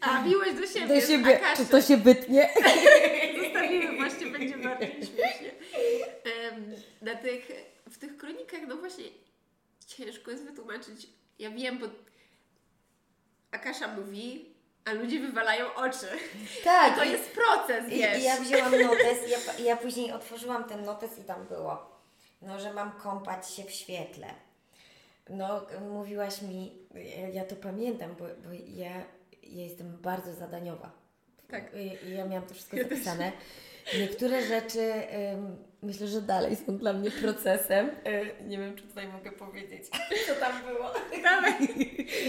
[0.00, 1.00] A, miłość do siebie.
[1.00, 2.50] Do siebie, czy to się bytnie?
[3.42, 5.50] Zostawimy, właśnie będzie bardziej śmiesznie.
[7.02, 7.50] Na tych,
[7.90, 9.04] w tych kronikach, no właśnie,
[9.86, 11.06] ciężko jest wytłumaczyć.
[11.38, 11.86] Ja wiem, bo
[13.50, 14.44] Akasza mówi,
[14.84, 16.06] a ludzie wywalają oczy.
[16.64, 16.96] Tak.
[16.96, 18.18] To jest proces, I, wiesz.
[18.18, 19.38] I ja wzięłam notes, ja,
[19.68, 22.00] ja później otworzyłam ten notes i tam było,
[22.42, 24.26] no, że mam kąpać się w świetle.
[25.30, 29.04] No, mówiłaś mi, ja, ja to pamiętam, bo, bo ja,
[29.54, 30.92] ja jestem bardzo zadaniowa.
[31.48, 31.64] Tak.
[31.76, 33.32] I ja miałam to wszystko zapisane.
[33.98, 34.92] Niektóre rzeczy
[35.84, 37.88] myślę, że dalej są dla mnie procesem.
[37.88, 39.82] Y, nie wiem, czy tutaj mogę powiedzieć,
[40.26, 40.92] co tam było.
[41.22, 41.52] Dawaj.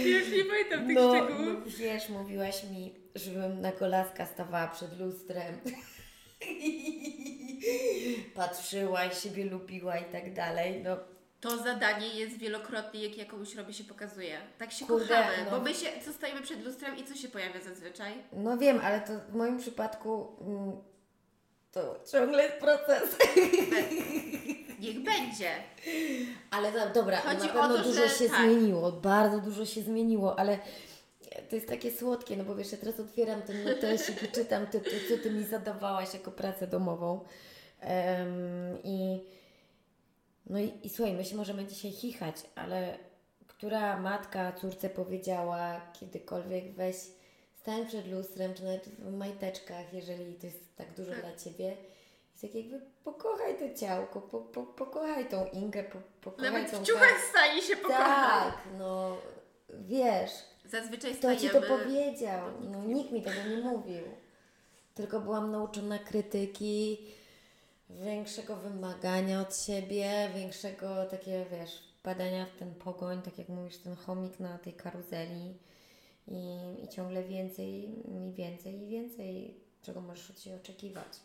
[0.05, 1.77] Już nie pamiętam tych no szczegółów.
[1.77, 5.57] wiesz, mówiłaś mi, żebym na kolaska stawała przed lustrem.
[8.35, 10.81] Patrzyła i siebie lubiła i tak dalej.
[10.83, 10.97] No,
[11.45, 14.37] To zadanie jest wielokrotnie, jak ja komuś robię, się pokazuje.
[14.57, 15.51] Tak się Kurde, kochamy, no.
[15.51, 18.13] bo my się, co stajemy przed lustrem i co się pojawia zazwyczaj?
[18.33, 20.71] no wiem, ale to w moim przypadku mm,
[21.71, 23.17] to ciągle jest proces.
[24.79, 25.51] Niech będzie.
[26.51, 28.37] Ale no, dobra, Chodzi na o pewno to, dużo że się tak.
[28.37, 30.59] zmieniło, bardzo dużo się zmieniło, ale
[31.49, 34.79] to jest takie słodkie, no bo wiesz, ja teraz otwieram ten notesik i czytam to,
[34.79, 37.25] to, co Ty mi zadawałaś jako pracę domową
[37.85, 39.23] Em, i
[40.45, 42.97] no i, i słuchaj, my się możemy dzisiaj chichać, ale
[43.47, 46.95] która matka córce powiedziała kiedykolwiek weź
[47.55, 51.19] stań przed lustrem, czy nawet w majteczkach, jeżeli to jest tak dużo Tak.
[51.19, 51.77] dla Ciebie
[52.35, 56.83] i tak jakby pokochaj to ciałko, po, po, pokochaj tą Ingę, po, pokochaj Nawet tą
[56.83, 58.51] w ciuchach stanie się pokocham.
[58.51, 59.17] Tak, no
[59.69, 60.31] wiesz,
[60.65, 61.41] Zazwyczaj kto stajemy...
[61.41, 62.41] Ci to powiedział?
[62.61, 64.03] No nikt mi tego nie mówił.
[64.93, 67.07] Tylko byłam nauczona krytyki,
[68.03, 73.95] większego wymagania od siebie, większego takie, wiesz, badania w ten pogoń, tak jak mówisz, ten
[73.95, 75.57] chomik na tej karuzeli
[76.27, 81.19] i, i ciągle więcej i więcej i więcej, czego możesz od siebie oczekiwać.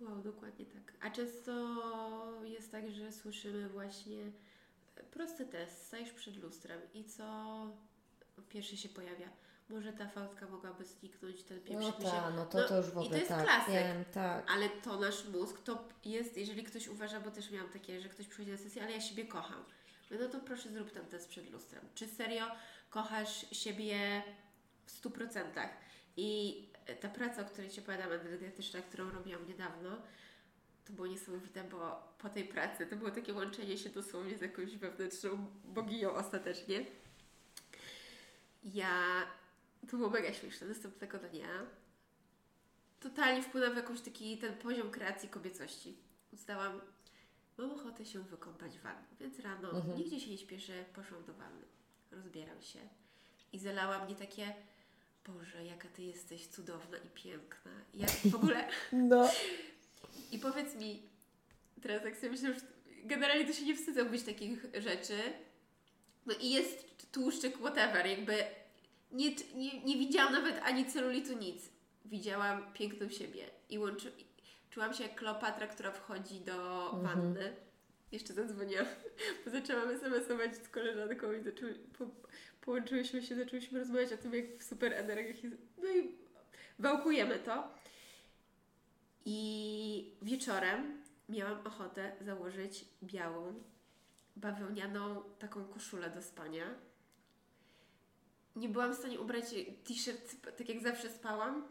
[0.00, 0.92] Wow, dokładnie tak.
[1.00, 1.52] A często
[2.44, 4.18] jest tak, że słyszymy właśnie
[5.10, 7.24] prosty test, stajesz przed lustrem i co
[8.48, 9.28] pierwszy się pojawia?
[9.68, 12.10] Może ta fałdka mogłaby zniknąć, ten pieprz No by się...
[12.10, 13.44] tak, no to, No to już w i to ogóle jest tak.
[13.44, 13.74] klasyk.
[13.74, 14.50] Wiem, tak.
[14.50, 18.26] Ale to nasz mózg, to jest, jeżeli ktoś uważa, bo też miałam takie, że ktoś
[18.26, 19.64] przychodzi na sesję, ale ja siebie kocham.
[20.10, 21.84] Mówię, No to proszę zrób ten test przed lustrem.
[21.94, 22.46] Czy serio
[22.90, 24.22] kochasz siebie
[24.86, 25.70] w stu procentach?
[26.16, 26.60] I
[27.00, 29.90] ta praca, o której Ci opowiadam, energetyczna, którą robiłam niedawno,
[30.84, 34.76] to było niesamowite, bo po tej pracy to było takie łączenie się dosłownie z jakąś
[34.76, 36.84] wewnętrzną boginią ostatecznie.
[38.64, 39.26] Ja,
[39.86, 41.48] to było mega śmieszne, następnego dnia
[43.00, 45.96] totalnie wpłynął w jakiś taki ten poziom kreacji kobiecości.
[46.32, 46.80] Uznałam,
[47.58, 49.98] mam ochotę się wykąpać w wannie, więc rano Mhm.
[49.98, 51.64] nigdzie się nie śpieszę, poszłam do wanny.
[52.10, 52.78] Rozbieram się
[53.52, 54.54] i zalała mnie takie
[55.26, 57.70] Boże, jaka Ty jesteś cudowna i piękna.
[57.94, 58.68] Jak w ogóle...
[58.92, 59.30] No.
[60.32, 61.02] I powiedz mi,
[61.82, 62.60] teraz jak sobie myślę, że
[63.04, 65.18] generalnie to się nie wstydzę mówić takich rzeczy.
[66.26, 68.44] No i jest tłuszczyk, whatever, jakby
[69.14, 71.70] nie, nie, nie widziałam nawet ani celulitu, nic.
[72.04, 74.12] Widziałam piękną siebie i łączy,
[74.70, 77.02] czułam się jak Kleopatra, która wchodzi do Mhm.
[77.02, 77.56] wanny.
[78.12, 78.86] Jeszcze zadzwoniłam,
[79.44, 82.06] bo zaczęłam SMS-ować z koleżanką i zaczęły, po,
[82.60, 85.56] połączyłyśmy się, zaczęłyśmy rozmawiać o tym, jak w super energiach jest.
[85.78, 86.10] No i
[86.78, 87.74] wałkujemy to.
[89.24, 93.62] I wieczorem miałam ochotę założyć białą,
[94.36, 96.64] bawełnianą taką koszulę do spania.
[98.56, 99.44] Nie byłam w stanie ubrać
[99.84, 101.68] t-shirt, tak jak zawsze spałam.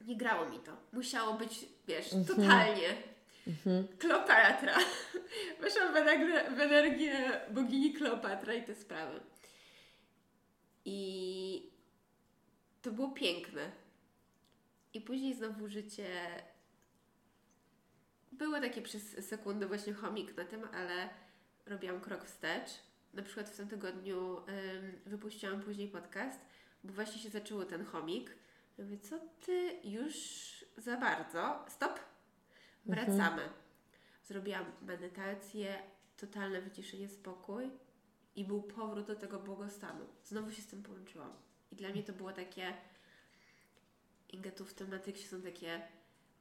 [0.00, 0.72] Nie grało mi to.
[0.92, 2.24] Musiało być, wiesz, Mhm.
[2.38, 2.96] totalnie.
[3.46, 3.88] Mhm.
[3.98, 4.78] Kleopatra.
[5.60, 9.20] Weszłam w energię, w energię bogini Kleopatra i te sprawy.
[10.84, 11.70] I
[12.82, 13.70] to było piękne.
[14.94, 16.06] I później znowu życie.
[18.32, 21.08] Były takie przez sekundę właśnie chomik na tym, ale
[21.66, 22.70] robiłam krok wstecz.
[23.18, 24.40] Na przykład w tym tygodniu
[25.06, 26.40] wypuściłam później podcast,
[26.84, 28.30] bo właśnie się zaczęło ten chomik.
[28.78, 30.14] Ja mówię, co ty już
[30.76, 31.64] za bardzo?
[31.68, 32.00] Stop!
[32.86, 33.42] Wracamy.
[34.24, 35.82] Zrobiłam medytację,
[36.16, 37.70] totalne wyciszenie, spokój
[38.36, 40.04] i był powrót do tego błogostanu.
[40.24, 41.32] Znowu się z tym połączyłam.
[41.72, 42.74] I dla mnie to było takie.
[44.28, 45.82] Inga, tu w tym Matrixie są takie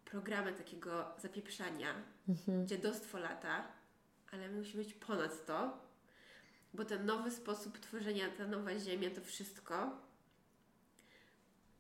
[0.06, 1.94] programy takiego zapieprzania,
[2.30, 2.68] Mhm.
[2.68, 3.68] dziadostwo lata,
[4.32, 5.87] ale musi być ponad to,
[6.74, 9.92] bo ten nowy sposób tworzenia, ta nowa ziemia, to wszystko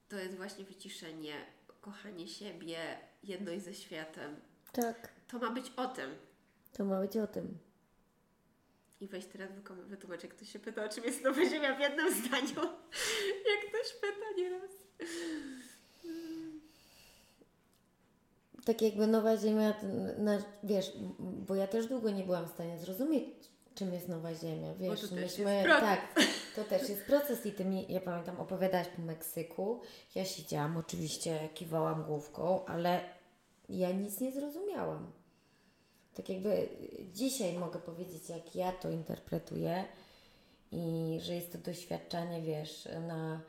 [0.09, 1.33] to jest właśnie wyciszenie,
[1.81, 2.77] kochanie siebie,
[3.23, 4.35] jedność ze światem.
[4.71, 6.15] Tak, To ma być o tym.
[6.73, 7.57] to ma być o tym.
[9.01, 9.49] I weź teraz
[9.87, 12.55] wytłumacz, jak ktoś się pyta, o czym jest nowa ziemia w jednym zdaniu.
[13.51, 14.71] jak ktoś pyta nieraz.
[18.65, 19.73] Tak jakby Nowa Ziemia,
[20.17, 24.73] na, wiesz, bo ja też długo nie byłam w stanie zrozumieć, czym jest Nowa Ziemia,
[24.73, 25.81] wiesz, to też myśmy, jest proces.
[25.81, 26.25] tak,
[26.55, 29.81] to też jest proces i ty mi, ja pamiętam, opowiadałaś po Meksyku,
[30.15, 33.01] ja siedziałam, oczywiście kiwałam główką, ale
[33.69, 35.11] ja nic nie zrozumiałam.
[36.15, 36.69] Tak jakby
[37.13, 39.85] dzisiaj mogę powiedzieć, jak ja to interpretuję
[40.71, 43.41] i że jest to doświadczenie, wiesz, na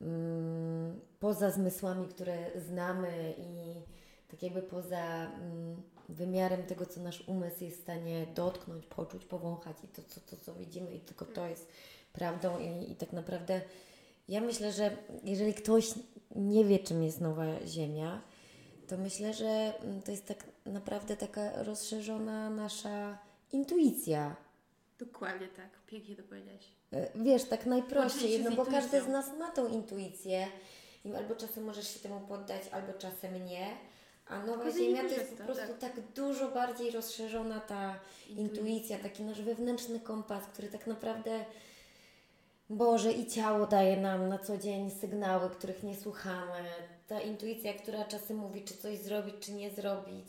[0.00, 3.74] mm, poza zmysłami, które znamy i
[4.30, 9.76] tak jakby poza mm, wymiarem tego, co nasz umysł jest w stanie dotknąć, poczuć, powąchać
[9.84, 11.68] i to, co, to, co widzimy i tylko to jest
[12.12, 13.60] prawdą i, i tak naprawdę
[14.28, 15.94] ja myślę, że jeżeli ktoś
[16.36, 18.22] nie wie, czym jest Nowa Ziemia,
[18.88, 23.18] to myślę, że mm, to jest tak naprawdę taka rozszerzona nasza
[23.52, 24.36] intuicja.
[24.98, 25.68] Dokładnie tak.
[25.86, 26.64] Pięknie to powiedziałaś.
[26.92, 30.46] E, Wiesz, tak najprościej, no bo każdy z nas ma tą intuicję
[31.04, 33.66] i albo czasem możesz się temu poddać, albo czasem nie.
[34.30, 35.92] A Nowa Ziemia to jest po prostu tak.
[36.14, 41.44] dużo bardziej rozszerzona ta intuicja, taki nasz wewnętrzny kompas, który tak naprawdę
[42.70, 46.64] Boże i ciało daje nam na co dzień sygnały, których nie słuchamy.
[47.08, 50.28] Ta intuicja, która czasem mówi, czy coś zrobić, czy nie zrobić.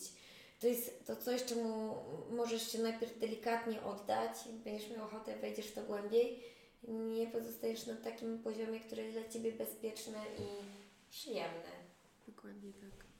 [0.60, 1.95] To jest to coś, czemu
[2.32, 4.32] możesz się najpierw delikatnie oddać,
[4.64, 6.43] będziesz miał ochotę, wejdziesz w to głębiej,
[6.88, 10.45] nie pozostajesz na takim poziomie, który jest dla Ciebie bezpieczny i
[11.10, 11.72] przyjemny.
[12.28, 13.11] Dokładnie tak.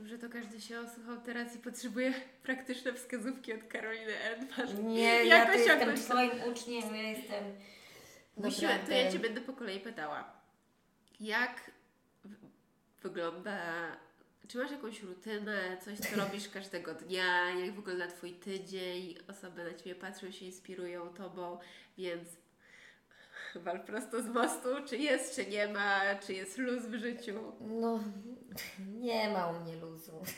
[0.00, 4.88] Dobrze, to każdy się osłuchał teraz i potrzebuje praktyczne wskazówki od Karoliny Erdman.
[4.88, 7.44] Nie, ja tu jestem Twoim uczniem, ja jestem
[8.36, 10.32] Musimy, to ja Cię będę po kolei pytała.
[11.20, 11.70] Jak
[13.02, 13.56] wygląda,
[14.48, 19.74] czy masz jakąś rutynę, coś co robisz każdego dnia, jak wygląda Twój tydzień, osoby na
[19.74, 21.58] Ciebie patrzą, się inspirują Tobą,
[21.98, 22.28] więc
[23.54, 27.52] Wal prosto z mostu, czy jest, czy nie ma, czy jest luz w życiu.
[27.60, 28.00] No,
[29.00, 30.22] nie ma u mnie luzu.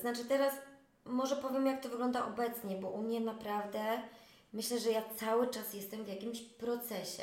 [0.00, 0.54] Znaczy teraz
[1.04, 4.02] może powiem, jak to wygląda obecnie, bo u mnie naprawdę
[4.52, 7.22] myślę, że ja cały czas jestem w jakimś procesie.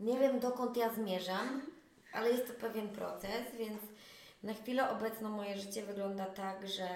[0.00, 1.62] Nie wiem, dokąd ja zmierzam,
[2.12, 3.82] ale jest to pewien proces, więc
[4.42, 6.88] na chwilę obecną moje życie wygląda tak, że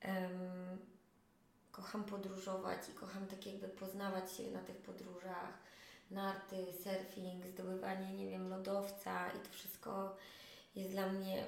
[0.00, 0.78] em,
[1.78, 5.52] kocham podróżować i kocham tak jakby poznawać się na tych podróżach,
[6.10, 10.16] narty, surfing, zdobywanie, nie wiem, lodowca i to wszystko
[10.76, 11.44] jest dla mnie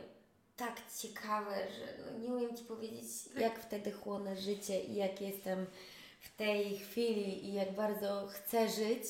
[0.56, 3.06] tak ciekawe, że no nie umiem Ci powiedzieć,
[3.38, 5.66] jak wtedy chłonę życie i jak jestem
[6.20, 9.02] w tej chwili i jak bardzo chcę żyć.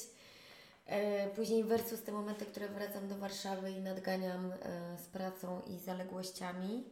[0.86, 4.56] E, Później versus te momenty, które wracam do Warszawy i nadganiam e,
[4.98, 6.84] z pracą i zaległościami,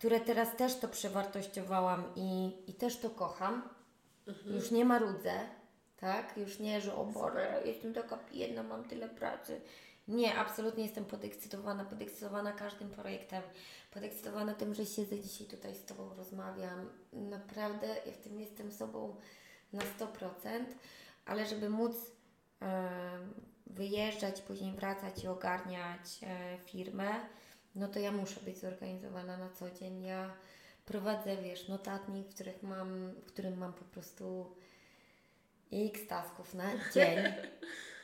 [0.00, 3.68] które teraz też to przewartościowałam i, i też to kocham.
[4.46, 5.32] Już nie marudzę,
[5.96, 6.36] tak?
[6.36, 9.60] Już nie, że o Boże, jestem taka biedna, mam tyle pracy.
[10.08, 13.42] Nie, absolutnie jestem podekscytowana, podekscytowana każdym projektem,
[13.90, 16.88] podekscytowana tym, że siedzę dzisiaj tutaj z Tobą, rozmawiam.
[17.12, 19.16] Naprawdę ja w tym jestem sobą
[19.72, 20.64] na 100%,
[21.26, 21.92] ale żeby móc
[22.60, 23.34] em,
[23.66, 27.20] wyjeżdżać, później wracać i ogarniać e, firmę,
[27.74, 30.02] no to ja muszę być zorganizowana na co dzień.
[30.02, 30.34] Ja
[30.86, 34.56] prowadzę, wiesz, notatnik, w, których mam, w którym mam po prostu
[35.72, 37.18] x tasków na dzień,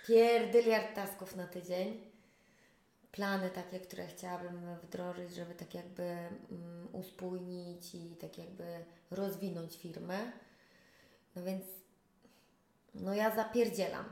[0.07, 2.01] pierdyliard tasków na tydzień,
[3.13, 10.33] plany takie, które chciałabym wdrożyć, żeby tak jakby mm, uspójnić i tak jakby rozwinąć firmę.
[11.37, 11.65] No więc,
[12.95, 14.05] no ja zapierdzielam.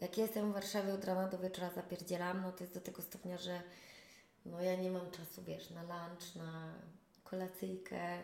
[0.00, 3.38] Jak jestem w Warszawie od rana do wieczora zapierdzielam, no to jest do tego stopnia,
[3.38, 3.62] że
[4.50, 6.74] no ja nie mam czasu, wiesz, na lunch, na
[7.24, 8.18] kolacyjkę.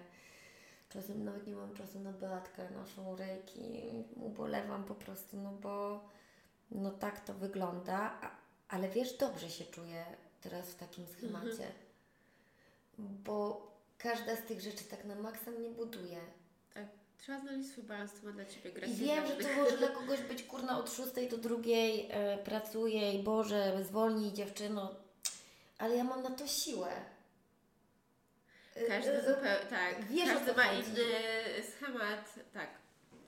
[0.89, 3.91] Czasem nawet nie mam czasu na Beatkę, naszą rejki.
[4.17, 6.05] Ubolewam po prostu, no bo
[6.71, 8.19] no tak to wygląda.
[8.21, 8.31] A,
[8.69, 10.05] ale wiesz, dobrze się czuję
[10.41, 11.73] teraz w takim schemacie.
[12.99, 13.67] Bo
[13.99, 16.21] każda z tych rzeczy tak na maksa mnie buduje.
[16.75, 16.87] Tak,
[17.19, 18.91] trzeba znaleźć swój balans, co ma dla Ciebie grać.
[18.91, 23.13] I wiem, że to może dla kogoś być kurna od 6 do drugiej e, pracuje
[23.13, 25.02] i Boże, zwolnij dziewczyno.
[25.83, 26.91] Ale ja mam na to siłę.
[28.89, 30.91] Każdy e, zupełnie, tak, wiesz, każdy ma chodzi.
[30.91, 31.05] inny
[31.63, 32.71] schemat, tak.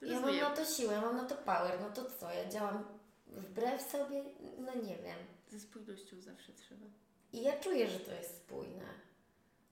[0.03, 0.45] Ja mam Rozumiem.
[0.45, 1.81] na to siłę, mam na to power.
[1.81, 2.85] No to co, ja działam
[3.27, 4.25] wbrew sobie?
[4.59, 5.19] No nie wiem.
[5.49, 6.87] Ze spójnością zawsze trzeba.
[7.33, 8.85] I ja czuję, że to jest spójne.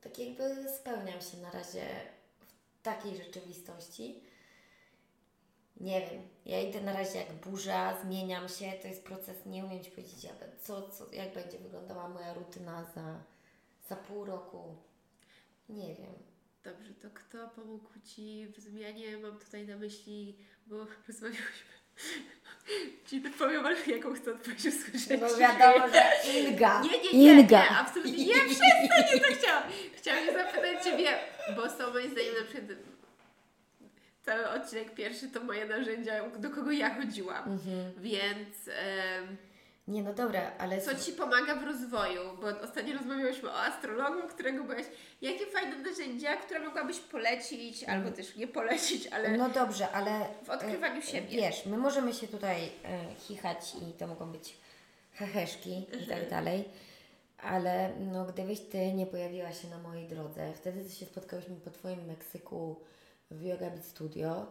[0.01, 1.87] Tak jakby spełniam się na razie
[2.79, 4.23] w takiej rzeczywistości.
[5.81, 9.85] Nie wiem, ja idę na razie jak burza, zmieniam się, to jest proces, nie umiem
[9.85, 10.27] Ci powiedzieć,
[10.63, 13.23] co, co, jak będzie wyglądała moja rutyna za,
[13.89, 14.77] za pół roku.
[15.69, 16.15] Nie wiem.
[16.65, 19.19] Dobrze, to kto pomógł Ci w zmianie?
[19.19, 20.77] Mam tutaj na myśli, bo
[21.09, 21.73] rozmawiałyśmy.
[23.07, 25.21] Ci powiem, ale jaką chcę odpowiedź usłyszeć.
[25.21, 26.83] No wiadomo, że Inga.
[26.83, 27.63] Nie, nie, nie, Inga.
[27.63, 29.63] nie, absolutnie nie, przestań, nie to chciałam.
[29.97, 31.19] Chciałam się zapytać Ciebie,
[31.57, 32.79] bo są moim zdaniem na przykład
[34.23, 37.45] cały odcinek pierwszy to moje narzędzia, do kogo ja chodziłam.
[37.53, 37.93] Mhm.
[37.99, 38.57] Więc
[39.89, 42.21] Nie, no dobra, ale co Ci pomaga w rozwoju?
[42.41, 44.87] Bo ostatnio rozmawiałyśmy o astrologu, którego byłeś.
[45.23, 50.21] Jakie fajne narzędzia, które mogłabyś polecić, albo też nie polecić, ale No dobrze, ale.
[50.45, 51.29] w odkrywaniu e, siebie.
[51.29, 54.57] Wiesz, my możemy się tutaj e, chichać i to mogą być
[55.13, 56.07] heheszki i Mhm.
[56.07, 56.65] tak dalej,
[57.39, 62.05] ale no, gdybyś Ty nie pojawiła się na mojej drodze, wtedy się spotkałyśmy po Twoim
[62.07, 62.77] Meksyku
[63.33, 64.47] w Yoga Beat Studio,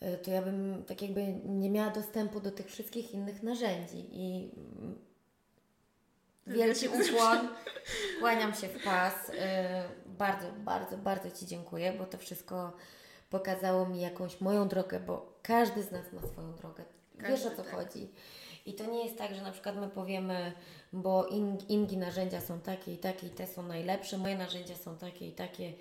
[0.00, 4.50] e, to ja bym tak jakby nie miała dostępu do tych wszystkich innych narzędzi i
[4.78, 4.98] mm,
[6.46, 7.48] wielki ukłon,
[8.20, 9.14] kłaniam się w pas.
[9.38, 12.72] e, Bardzo, bardzo, bardzo Ci dziękuję, bo to wszystko
[13.30, 16.84] pokazało mi jakąś moją drogę, bo każdy z nas ma swoją drogę.
[17.14, 17.72] Wiesz Każdy, o co tak.
[17.74, 18.08] chodzi.
[18.66, 20.52] I to nie jest tak, że na przykład my powiemy,
[20.92, 24.96] bo in, Ingi narzędzia są takie i takie i te są najlepsze, moje narzędzia są
[24.96, 25.72] takie i takie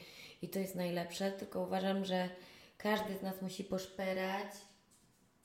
[0.43, 2.29] i to jest najlepsze, tylko uważam, że
[2.77, 4.47] każdy z nas musi poszperać,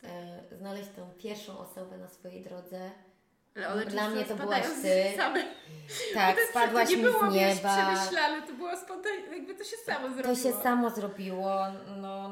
[0.04, 2.90] e, znaleźć tą pierwszą osobę na swojej drodze.
[3.56, 5.16] Ale one Dla mnie to byłaś Ty.
[5.16, 5.44] Same.
[6.14, 7.76] Tak, To spadłaś to mi nie było, z nieba.
[7.76, 10.34] przemyślane, to było spontaniczne, jakby to się samo zrobiło.
[10.34, 11.56] To się samo zrobiło.
[11.96, 12.30] No,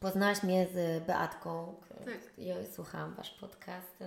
[0.00, 1.80] poznałaś mnie z Beatką.
[2.04, 2.18] Tak.
[2.38, 4.02] Ja słuchałam Wasz podcast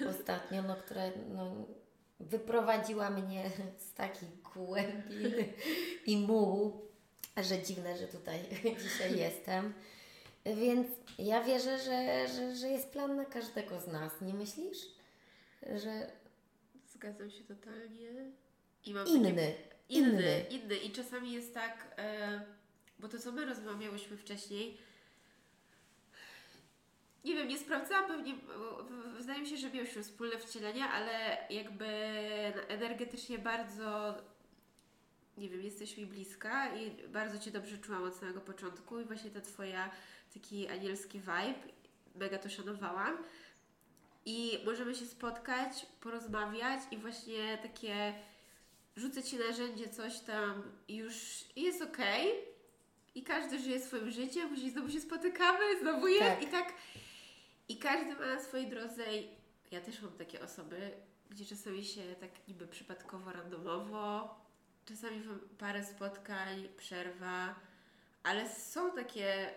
[0.00, 1.52] e, ostatnio, no, która no,
[2.20, 3.50] wyprowadziła mnie
[3.88, 5.34] z takiej głębi
[6.06, 6.80] i mułu,
[7.36, 8.40] że dziwne, że tutaj
[8.82, 9.74] dzisiaj jestem.
[10.44, 10.86] Więc
[11.18, 14.12] ja wierzę, że, że, że jest plan na każdego z nas.
[14.20, 14.78] Nie myślisz?
[15.62, 16.20] Że
[17.00, 18.08] Zgadzam się totalnie.
[18.86, 19.52] I mam inny, Takie,
[19.88, 20.12] inny.
[20.12, 20.76] inny, inny.
[20.76, 22.40] I czasami jest tak, e,
[22.98, 24.78] bo to co my rozmawiałyśmy wcześniej,
[27.24, 28.34] nie wiem, nie sprawdzałam pewnie,
[29.18, 31.86] wydaje mi się, że miałyśmy wspólne wcielenia, ale jakby
[32.68, 34.14] energetycznie bardzo,
[35.38, 39.30] nie wiem, jesteś mi bliska i bardzo Cię dobrze czułam od samego początku i właśnie
[39.30, 39.90] ta Twoja
[40.34, 41.54] taki anielski vibe,
[42.14, 43.16] mega to szanowałam.
[44.24, 48.14] I możemy się spotkać, porozmawiać i właśnie takie
[48.96, 51.14] rzucę Ci narzędzie, coś tam już
[51.56, 52.32] jest okej.
[53.14, 56.42] I każdy żyje swoim życiem, później znowu się spotykamy, znowu jest Tak.
[56.42, 56.74] i tak.
[57.70, 59.04] I każdy ma na swojej drodze.
[59.70, 60.90] Ja też mam takie osoby,
[61.30, 64.34] gdzie czasami się tak niby przypadkowo, randomowo,
[64.84, 65.22] czasami
[65.58, 67.54] parę spotkań, przerwa,
[68.22, 69.50] ale są takie.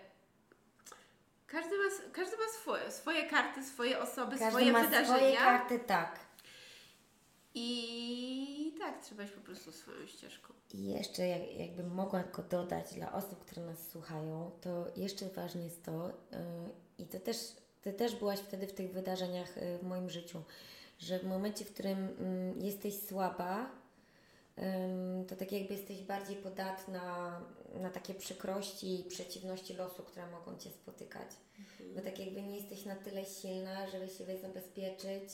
[1.46, 5.16] Każdy ma, każdy ma swoje, swoje karty, swoje osoby, Każdy swoje ma wydarzenia.
[5.16, 6.20] swoje karty, tak.
[7.54, 10.54] I tak, trzeba iść po prostu swoją ścieżką.
[10.72, 15.64] I jeszcze jak, jakbym mogła tylko dodać dla osób, które nas słuchają, to jeszcze ważne
[15.64, 16.38] jest to, yy,
[16.98, 17.36] i to też,
[17.84, 20.42] Ty też byłaś wtedy w tych wydarzeniach yy, w moim życiu,
[20.98, 23.70] że w momencie, w którym mm, jesteś słaba,
[25.28, 27.40] to tak jakby jesteś bardziej podatna
[27.74, 31.28] na takie przykrości i przeciwności losu, które mogą Cię spotykać.
[31.96, 35.30] Bo tak jakby nie jesteś na tyle silna, żeby siebie zabezpieczyć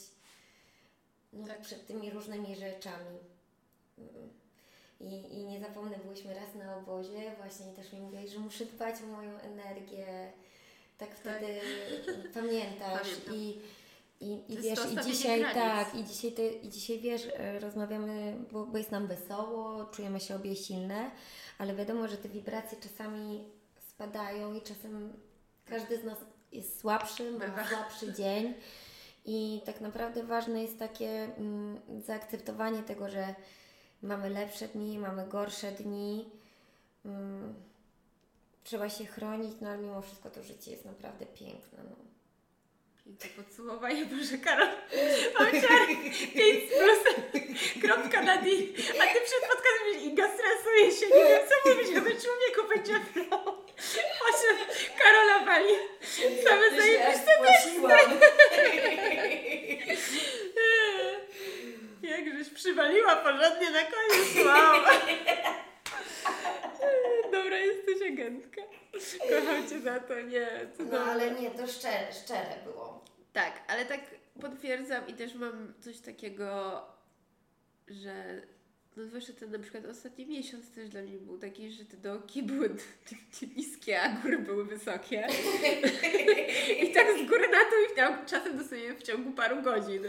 [1.33, 1.61] no, Tak.
[1.61, 3.19] przed tymi różnymi rzeczami.
[5.01, 8.65] I, I nie zapomnę, byliśmy raz na obozie, właśnie i też mi mówiłaś, że muszę
[8.65, 10.33] dbać o moją energię.
[11.01, 11.61] Tak wtedy
[12.35, 13.09] pamiętasz.
[13.27, 13.35] Pamiętam.
[13.35, 13.61] I,
[14.21, 18.67] i, i wiesz, i dzisiaj tak, i dzisiaj, ty, i dzisiaj wiesz, e, rozmawiamy, bo,
[18.67, 21.11] bo jest nam wesoło, czujemy się obie silne,
[21.59, 23.45] ale wiadomo, że te wibracje czasami
[23.89, 25.13] spadają i czasem
[25.65, 26.19] każdy z nas
[26.53, 27.69] jest słabszy, ma Bywa.
[27.69, 28.55] słabszy dzień.
[29.25, 33.35] I tak naprawdę ważne jest takie mm, zaakceptowanie tego, że
[34.03, 36.31] mamy lepsze dni, mamy gorsze dni.
[37.05, 37.55] Mm,
[38.65, 41.79] trzeba się chronić, no ale mimo wszystko to życie jest naprawdę piękne.
[41.91, 41.97] No.
[43.05, 44.69] Piękne podsumowanie, Boże Karol.
[45.39, 45.87] Powiedziałam
[46.35, 47.01] 5 plus,
[47.83, 48.47] kropka na D.
[49.01, 52.95] A Ty przed podcastem mówisz, Iga stresuje się, nie wiem co mówić, aby człowieku będzie
[53.13, 53.45] flow.
[54.21, 54.57] Po czym
[54.99, 55.75] Karola wali.
[56.45, 57.31] Same zajebiste
[62.03, 64.85] Jakżeś przywaliła porządnie na koniec, wow.
[67.33, 68.61] Dobra, jesteś agentka.
[69.31, 70.49] Kocham Cię za to, nie.
[70.69, 71.13] no cudowne.
[71.13, 71.67] ale nie, to
[72.13, 73.05] szczere, szczere było.
[73.33, 74.01] Tak, ale tak
[74.41, 76.83] potwierdzam i też mam coś takiego,
[77.89, 78.43] że
[78.97, 82.43] no zwłaszcza ten na przykład ostatni miesiąc też dla mnie był taki, że te dołki
[82.43, 82.71] były
[83.57, 85.27] niskie, a góry były wysokie.
[86.85, 90.03] I tak z góry na dół i ciągu, czasem dosłownie w ciągu paru godzin.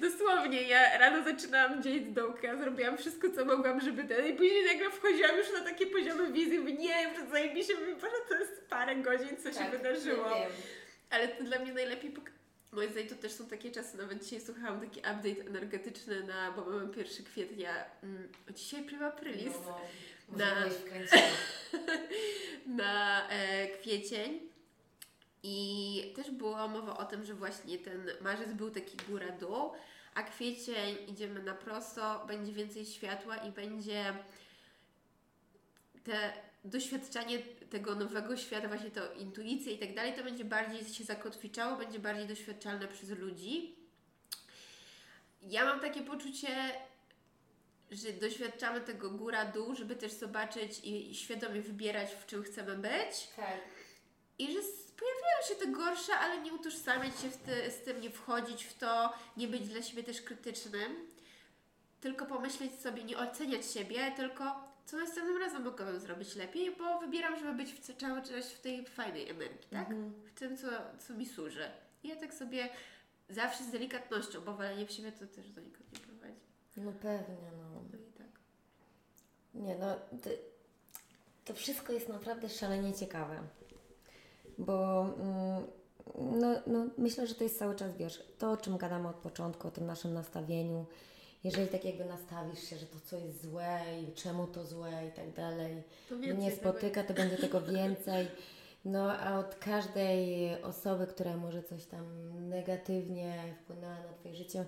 [0.00, 4.64] Dosłownie, ja rano zaczynałam dzień z dołka, zrobiłam wszystko, co mogłam, żeby ten, i później
[4.64, 8.96] nagle wchodziłam już na takie poziomy wizji, mówię, nie, zajebiście, mówię, Boże, to jest parę
[8.96, 10.24] godzin, co się wydarzyło.
[10.24, 10.50] Tak, Wiem.
[11.10, 12.30] Ale to dla mnie najlepiej pok-
[12.72, 16.64] Moim zdaniem to też są takie czasy, nawet dzisiaj słuchałam taki update energetyczny na, bo
[16.64, 19.80] mamy 1 kwietnia, mm, dzisiaj prima aprilis, No,
[20.28, 20.38] no.
[20.38, 20.66] Na-
[22.84, 24.40] na e, kwiecień
[25.42, 29.72] i też była mowa o tym, że właśnie ten marzec był taki góra-dół,
[30.14, 34.14] a kwiecień idziemy na prosto, będzie więcej światła i będzie
[36.04, 36.32] te
[36.64, 37.38] doświadczanie
[37.70, 41.98] tego nowego świata, właśnie to intuicja i tak dalej, to będzie bardziej się zakotwiczało, będzie
[41.98, 43.76] bardziej doświadczalne przez ludzi.
[45.42, 46.48] Ja mam takie poczucie,
[47.90, 53.28] że doświadczamy tego góra-dół, żeby też zobaczyć i, świadomie wybierać, w czym chcemy być.
[53.36, 53.60] Tak.
[54.38, 54.58] I że
[54.96, 57.30] pojawiają się te gorsze, ale nie utożsamiać się
[57.70, 61.08] z tym, nie wchodzić w to, nie być dla siebie też krytycznym,
[62.00, 67.38] tylko pomyśleć sobie, nie oceniać siebie, tylko co następnym razem mogłabym zrobić lepiej, bo wybieram,
[67.38, 69.90] żeby być w, ca- cały czas w tej fajnej energii, tak?
[69.90, 70.12] Mhm.
[70.24, 70.66] W tym, co,
[71.06, 71.64] co mi służy.
[72.02, 72.68] I ja tak sobie
[73.28, 76.40] zawsze z delikatnością, bo walenie w siebie to też donikąd nie prowadzi.
[76.76, 77.82] No pewnie, no.
[77.92, 78.26] No i tak.
[79.54, 80.30] Nie, no to,
[81.44, 83.42] to wszystko jest naprawdę szalenie ciekawe.
[84.58, 85.66] Bo mm,
[86.40, 89.68] no, no, myślę, że to jest cały czas, wiesz, to o czym gadamy od początku,
[89.68, 90.86] o tym naszym nastawieniu.
[91.44, 95.12] Jeżeli tak jakby nastawisz się, że to co jest złe i czemu to złe i
[95.12, 95.82] tak dalej,
[96.38, 98.26] nie spotyka, to będzie tego więcej.
[98.84, 102.04] No a od każdej osoby, która może coś tam
[102.48, 104.64] negatywnie wpłynęła na Twoje życie,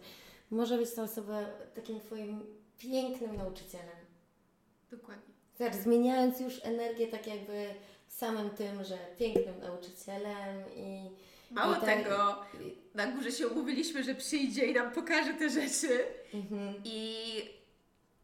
[0.51, 1.45] może być ta osoba
[1.75, 2.43] takim Twoim
[2.79, 3.97] pięknym nauczycielem.
[4.91, 5.35] Dokładnie.
[5.59, 7.67] Zobacz, zmieniając już energię tak jakby
[8.09, 11.11] samym tym, że pięknym nauczycielem i...
[11.51, 12.45] Mało tak- tego,
[12.95, 16.05] na górze się umówiliśmy, że przyjdzie i nam pokaże te rzeczy.
[16.35, 16.75] Mhm.
[16.85, 17.25] I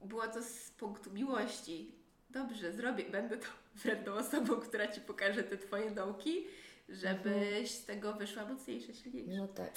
[0.05, 1.93] było to z punktu miłości.
[2.31, 6.44] Dobrze, zrobię, będę tą wredną osobą, która Ci pokaże te Twoje dołki.
[6.89, 9.32] żebyś z tego wyszła mocniejsza, silniejsza.
[9.36, 9.73] No tak.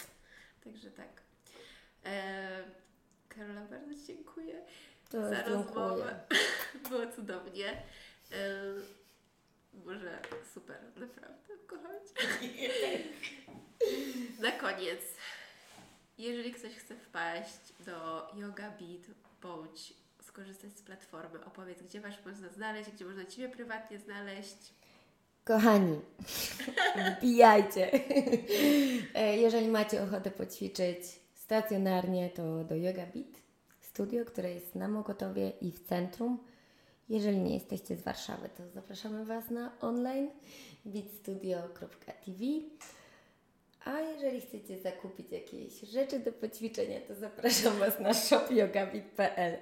[0.64, 1.22] Także tak.
[2.06, 2.64] E,
[3.30, 4.62] Karola, bardzo dziękuję
[5.10, 5.56] To za dziękuję.
[5.56, 6.20] rozmowę.
[6.90, 7.70] Było cudownie.
[8.32, 8.64] E,
[9.74, 10.20] Boże,
[10.54, 12.70] super, naprawdę, kocham Cię.
[14.44, 15.02] Na koniec,
[16.18, 19.02] jeżeli ktoś chce wpaść do Yoga Beat
[19.42, 24.74] bądź skorzystać z platformy, opowiedz, gdzie Was można znaleźć, gdzie można Ciebie prywatnie znaleźć.
[25.44, 26.00] Kochani,
[27.18, 27.92] wbijajcie.
[29.14, 31.00] E, Jeżeli macie ochotę poćwiczyć
[31.34, 33.42] stacjonarnie, to do Yoga Beat
[33.80, 36.40] Studio, które jest na Mokotowie i w centrum.
[37.10, 40.30] Jeżeli nie jesteście z Warszawy, to zapraszamy Was na online
[40.86, 42.44] beatstudio.tv.
[43.86, 49.58] A jeżeli chcecie zakupić jakieś rzeczy do poćwiczenia, to zapraszam Was na shopyogabit.pl.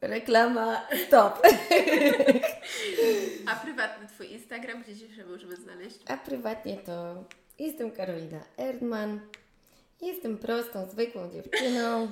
[0.00, 1.42] Reklama stop.
[3.46, 5.98] A prywatny Twój Instagram, gdzie Cię możemy znaleźć?
[6.08, 7.24] A prywatnie to
[7.58, 9.20] jestem Karolina Erdman.
[10.02, 12.08] Jestem prostą, zwykłą dziewczyną.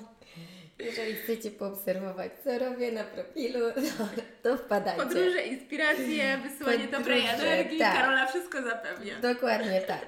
[0.78, 4.08] Jeżeli chcecie poobserwować, co robię na profilu, to,
[4.42, 5.02] to wpadajcie.
[5.02, 7.78] Podróże, inspiracje, wysyłanie dobrej Podróże, energii.
[7.78, 7.96] tak.
[7.96, 9.20] Karola wszystko zapewnia.
[9.20, 10.06] Dokładnie tak.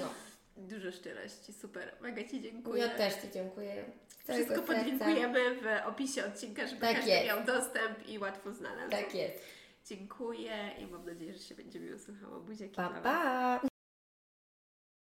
[0.00, 0.14] No.
[0.56, 1.92] Dużo szczerości, super.
[2.00, 2.82] Mega Ci dziękuję.
[2.82, 3.84] Ja też Ci dziękuję.
[4.26, 7.26] całego Wszystko podlinkujemy w opisie odcinka, żeby Tak każdy jest.
[7.26, 8.90] miał dostęp i łatwo znalazł.
[8.90, 9.42] Tak jest.
[9.86, 12.40] Dziękuję i mam nadzieję, że się będzie miło słuchało.
[12.40, 13.60] Buziaki Pa, pa!